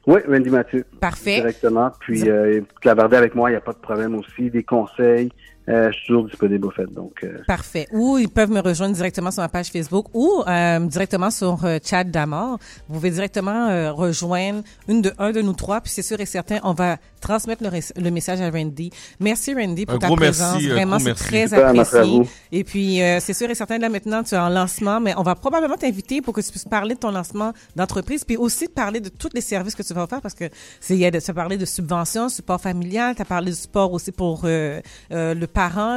Oui, 0.07 0.21
Wendy 0.27 0.51
Mathieu. 0.51 0.85
Parfait. 0.99 1.37
Directement. 1.37 1.91
Puis, 2.01 2.29
euh, 2.29 2.63
clavarder 2.81 3.17
avec 3.17 3.35
moi, 3.35 3.51
il 3.51 3.53
n'y 3.53 3.59
a 3.59 3.61
pas 3.61 3.73
de 3.73 3.79
problème 3.79 4.15
aussi. 4.15 4.51
Des 4.51 4.63
conseils. 4.63 5.31
Euh, 5.71 5.91
je 5.93 5.97
suis 5.99 6.07
toujours 6.09 6.25
disponible 6.25 6.67
au 6.67 6.71
fait. 6.71 6.87
Donc, 6.87 7.23
euh, 7.23 7.39
Parfait. 7.47 7.87
Ou 7.93 8.19
ils 8.19 8.29
peuvent 8.29 8.51
me 8.51 8.61
rejoindre 8.61 8.95
directement 8.95 9.31
sur 9.31 9.43
ma 9.43 9.49
page 9.49 9.69
Facebook 9.69 10.07
ou 10.13 10.43
euh, 10.47 10.81
directement 10.81 11.31
sur 11.31 11.65
euh, 11.65 11.79
Chat 11.85 12.05
d'Amor. 12.05 12.59
Vous 12.89 12.95
pouvez 12.95 13.11
directement 13.11 13.69
euh, 13.69 13.93
rejoindre 13.93 14.63
une 14.89 15.01
de 15.03 15.13
un 15.19 15.31
de 15.31 15.41
nous 15.43 15.53
trois, 15.53 15.81
puis 15.81 15.93
c'est 15.93 16.03
sûr 16.03 16.19
et 16.21 16.27
certain, 16.27 16.59
on 16.65 16.73
va 16.73 16.97
transmettre 17.21 17.63
le, 17.63 17.71
le 18.03 18.11
message 18.11 18.41
à 18.41 18.51
Randy. 18.51 18.91
Merci 19.21 19.55
Randy 19.55 19.87
pour 19.87 19.97
Un 19.97 19.99
ta 19.99 20.07
gros 20.09 20.17
présence. 20.17 20.55
merci, 20.55 20.69
Vraiment, 20.69 20.99
c'est 20.99 21.15
très 21.15 21.55
à 21.55 21.69
apprécié. 21.69 22.01
vous. 22.01 22.29
Et 22.51 22.65
puis 22.65 23.03
euh, 23.03 23.21
c'est 23.21 23.35
sûr 23.35 23.49
et 23.51 23.55
certain 23.55 23.79
là 23.79 23.89
maintenant 23.89 24.23
tu 24.25 24.35
es 24.35 24.39
en 24.39 24.49
lancement, 24.49 24.99
mais 25.01 25.15
on 25.17 25.23
va 25.23 25.35
probablement 25.35 25.77
t'inviter 25.77 26.21
pour 26.23 26.35
que 26.35 26.41
tu 26.41 26.51
puisses 26.51 26.65
parler 26.65 26.95
de 26.95 27.01
ton 27.01 27.11
lancement 27.13 27.53
d'entreprise, 27.77 28.25
puis 28.25 28.37
aussi 28.37 28.67
de 28.67 28.73
parler 28.73 29.01
de 29.01 29.09
tous 29.11 29.29
les 29.35 29.41
services 29.43 29.75
que 29.75 29.83
tu 29.83 29.93
vas 29.95 30.07
faire 30.07 30.21
parce 30.23 30.35
que 30.35 30.45
c'est 30.81 30.95
il 30.95 31.01
y 31.01 31.07
a 31.07 31.11
de 31.11 31.21
tu 31.21 31.31
as 31.31 31.35
parlé 31.35 31.57
de 31.59 31.65
subventions, 31.67 32.29
support 32.29 32.61
familial, 32.61 33.15
tu 33.15 33.23
as 33.23 33.27
parlé 33.27 33.51
du 33.51 33.57
support 33.57 33.93
aussi 33.93 34.13
pour 34.13 34.43
euh, 34.45 34.81
euh, 35.13 35.35
le 35.35 35.47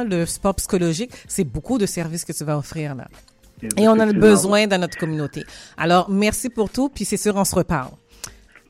le 0.08 0.26
support 0.26 0.54
psychologique. 0.56 1.10
C'est 1.28 1.44
beaucoup 1.44 1.78
de 1.78 1.86
services 1.86 2.24
que 2.24 2.32
tu 2.32 2.44
vas 2.44 2.56
offrir 2.58 2.94
là. 2.94 3.06
Et 3.76 3.88
on 3.88 3.92
en 3.92 4.00
a 4.00 4.12
besoin 4.12 4.66
dans 4.66 4.78
notre 4.80 4.98
communauté. 4.98 5.44
Alors, 5.78 6.10
merci 6.10 6.50
pour 6.50 6.68
tout, 6.68 6.88
puis 6.90 7.04
c'est 7.04 7.16
sûr, 7.16 7.34
on 7.36 7.44
se 7.44 7.54
reparle. 7.54 7.92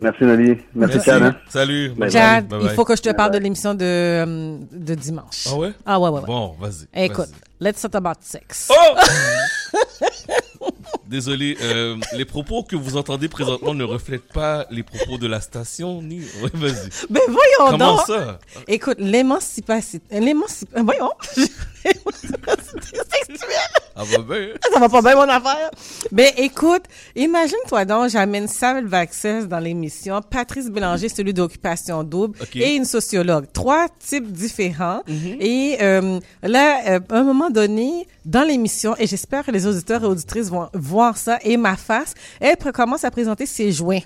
Merci, 0.00 0.24
Noli. 0.24 0.58
Merci. 0.74 1.00
Chad. 1.00 1.22
hein. 1.22 1.36
Salut. 1.48 1.90
Bye 1.96 2.10
Chad, 2.10 2.46
bye. 2.46 2.60
il 2.62 2.68
faut 2.70 2.84
que 2.84 2.94
je 2.94 3.02
te 3.02 3.10
parle 3.12 3.30
de 3.32 3.38
l'émission 3.38 3.74
de, 3.74 3.84
euh, 3.84 4.58
de 4.70 4.94
dimanche. 4.94 5.46
Ah 5.50 5.54
ouais? 5.56 5.72
Ah 5.86 5.98
ouais, 6.00 6.10
ouais, 6.10 6.20
ouais. 6.20 6.26
Bon, 6.26 6.54
vas-y. 6.60 7.04
Écoute, 7.04 7.30
let's 7.60 7.80
talk 7.80 7.94
about 7.94 8.18
sex. 8.20 8.70
Oh! 8.70 8.96
Désolé, 11.06 11.56
euh, 11.62 11.96
les 12.16 12.24
propos 12.24 12.62
que 12.62 12.76
vous 12.76 12.96
entendez 12.96 13.28
présentement 13.28 13.74
ne 13.74 13.84
reflètent 13.84 14.32
pas 14.32 14.66
les 14.70 14.82
propos 14.82 15.18
de 15.18 15.26
la 15.26 15.40
station, 15.40 16.02
ni... 16.02 16.20
Ouais, 16.42 16.50
vas-y. 16.54 16.88
Ben 17.10 17.20
voyons 17.26 17.70
Comment 17.70 17.96
donc. 17.96 18.06
ça? 18.06 18.38
Écoute, 18.66 18.96
l'émancipation. 18.98 20.00
L'émancipation. 20.10 20.84
Voyons. 20.84 21.12
Ah, 23.96 24.02
va 24.04 24.18
bien. 24.18 24.48
Ça 24.72 24.80
va 24.80 24.88
pas 24.88 25.02
bien, 25.02 25.14
mon 25.14 25.28
affaire. 25.28 25.70
Ben, 26.10 26.32
écoute, 26.36 26.82
imagine-toi 27.14 27.84
donc, 27.84 28.10
j'amène 28.10 28.48
Samuel 28.48 28.86
Vaxès 28.86 29.46
dans 29.46 29.60
l'émission, 29.60 30.20
Patrice 30.20 30.68
Bélanger, 30.68 31.08
celui 31.08 31.32
d'Occupation 31.32 32.02
Double, 32.02 32.36
et 32.54 32.74
une 32.74 32.86
sociologue. 32.86 33.46
Trois 33.52 33.86
types 34.00 34.32
différents. 34.32 35.02
Et 35.38 35.76
euh, 35.80 36.18
là, 36.42 36.80
euh, 36.88 37.00
à 37.08 37.18
un 37.18 37.22
moment 37.22 37.50
donné, 37.50 38.08
dans 38.24 38.42
l'émission, 38.42 38.96
et 38.98 39.06
j'espère 39.06 39.44
que 39.44 39.50
les 39.50 39.66
auditeurs 39.66 40.02
et 40.02 40.06
auditrices 40.06 40.48
vont 40.48 40.68
voir 40.72 41.03
ça, 41.12 41.38
et 41.42 41.56
ma 41.56 41.76
face, 41.76 42.14
elle 42.40 42.56
commence 42.56 43.04
à 43.04 43.10
présenter 43.10 43.46
ses 43.46 43.72
joints. 43.72 44.00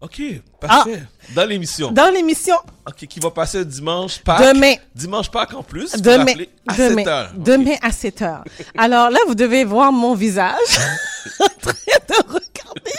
OK, 0.00 0.22
parfait. 0.60 1.02
Dans 1.34 1.44
l'émission. 1.44 1.90
Dans 1.90 2.12
l'émission, 2.12 2.54
OK, 2.86 3.06
qui 3.06 3.18
va 3.18 3.32
passer 3.32 3.64
dimanche 3.64 4.20
Pâques. 4.20 4.54
Demain. 4.54 4.74
Dimanche 4.94 5.28
Pâques 5.28 5.54
en 5.54 5.64
plus. 5.64 5.90
demain, 5.96 6.34
à 6.68 6.74
demain, 6.76 7.02
7 7.02 7.06
heures. 7.08 7.32
Demain 7.34 7.74
à 7.82 7.90
7 7.90 8.22
heures. 8.22 8.44
Alors 8.76 9.10
là, 9.10 9.18
vous 9.26 9.34
devez 9.34 9.64
voir 9.64 9.90
mon 9.90 10.14
visage 10.14 10.54
en 11.40 11.48
train 11.60 11.72
de 12.08 12.14
regarder. 12.28 12.92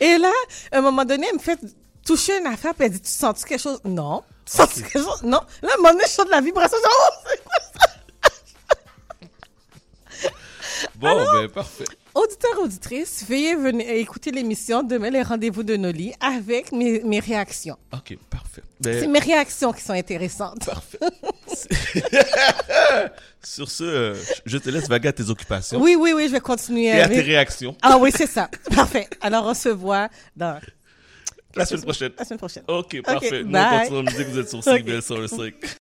Et 0.00 0.16
là, 0.16 0.32
à 0.72 0.78
un 0.78 0.80
moment 0.80 1.04
donné, 1.04 1.26
elle 1.28 1.36
me 1.36 1.42
fait 1.42 1.58
toucher 2.06 2.38
une 2.38 2.46
affaire, 2.46 2.74
puis 2.74 2.86
elle 2.86 2.92
dit, 2.92 3.02
tu 3.02 3.10
sens-tu 3.10 3.44
quelque 3.44 3.60
chose? 3.60 3.80
Non. 3.84 4.22
Tu 4.46 4.56
sens-tu 4.56 4.80
quelque 4.80 5.02
chose? 5.02 5.22
Non. 5.24 5.40
Là, 5.60 5.70
à 5.72 5.74
un 5.74 5.76
moment 5.76 5.90
donné, 5.92 6.04
je 6.06 6.10
sens 6.12 6.24
de 6.24 6.30
la 6.30 6.40
vibration. 6.40 6.78
Je 6.78 6.88
dis, 6.88 6.94
Oh, 6.98 7.12
c'est 7.28 7.44
quoi 7.44 7.56
ça? 7.74 7.90
Bon, 10.94 11.24
ben, 11.34 11.48
parfait. 11.48 11.84
Auditeurs, 12.16 12.58
auditrices, 12.62 13.26
veuillez 13.28 13.54
venir 13.56 13.86
écouter 13.90 14.30
l'émission 14.30 14.82
Demain, 14.82 15.10
les 15.10 15.20
rendez-vous 15.22 15.62
de 15.62 15.76
Noli 15.76 16.14
avec 16.18 16.72
mes, 16.72 17.00
mes 17.02 17.20
réactions. 17.20 17.76
OK, 17.92 18.16
parfait. 18.30 18.62
C'est 18.82 19.02
Ben, 19.02 19.10
mes 19.10 19.18
réactions 19.18 19.70
qui 19.70 19.82
sont 19.82 19.92
intéressantes. 19.92 20.64
parfait. 20.64 20.98
Sur 23.42 23.70
ce, 23.70 23.84
euh, 23.84 24.14
je 24.46 24.56
te 24.56 24.70
laisse 24.70 24.88
vaguer 24.88 25.08
à 25.08 25.12
tes 25.12 25.28
occupations 25.28 25.78
Oui, 25.78 25.94
oui, 25.94 26.12
oui, 26.16 26.24
je 26.28 26.32
vais 26.32 26.40
continuer 26.40 26.86
et 26.86 26.92
à 27.02 27.06
tes 27.06 27.16
avec... 27.16 27.26
réactions 27.26 27.76
Ah 27.82 27.98
oui, 27.98 28.10
c'est 28.16 28.26
ça. 28.26 28.48
Parfait. 28.74 29.06
Alors, 29.20 29.44
on 29.44 29.52
se 29.54 29.68
voit 29.68 30.08
dans 30.34 30.58
la 31.54 31.66
semaine 31.66 31.82
prochaine. 31.82 32.12
la 32.18 32.24
semaine 32.24 32.38
prochaine. 32.38 32.62
OK, 32.68 33.02
parfait. 33.02 33.42
Nous, 33.44 33.54
on 33.58 33.78
continue 33.78 33.98
en 33.98 34.02
musique. 34.02 34.28
Vous 34.28 34.38
êtes 34.38 34.48
sur 34.48 34.64
CBL 34.64 35.02
105. 35.02 35.54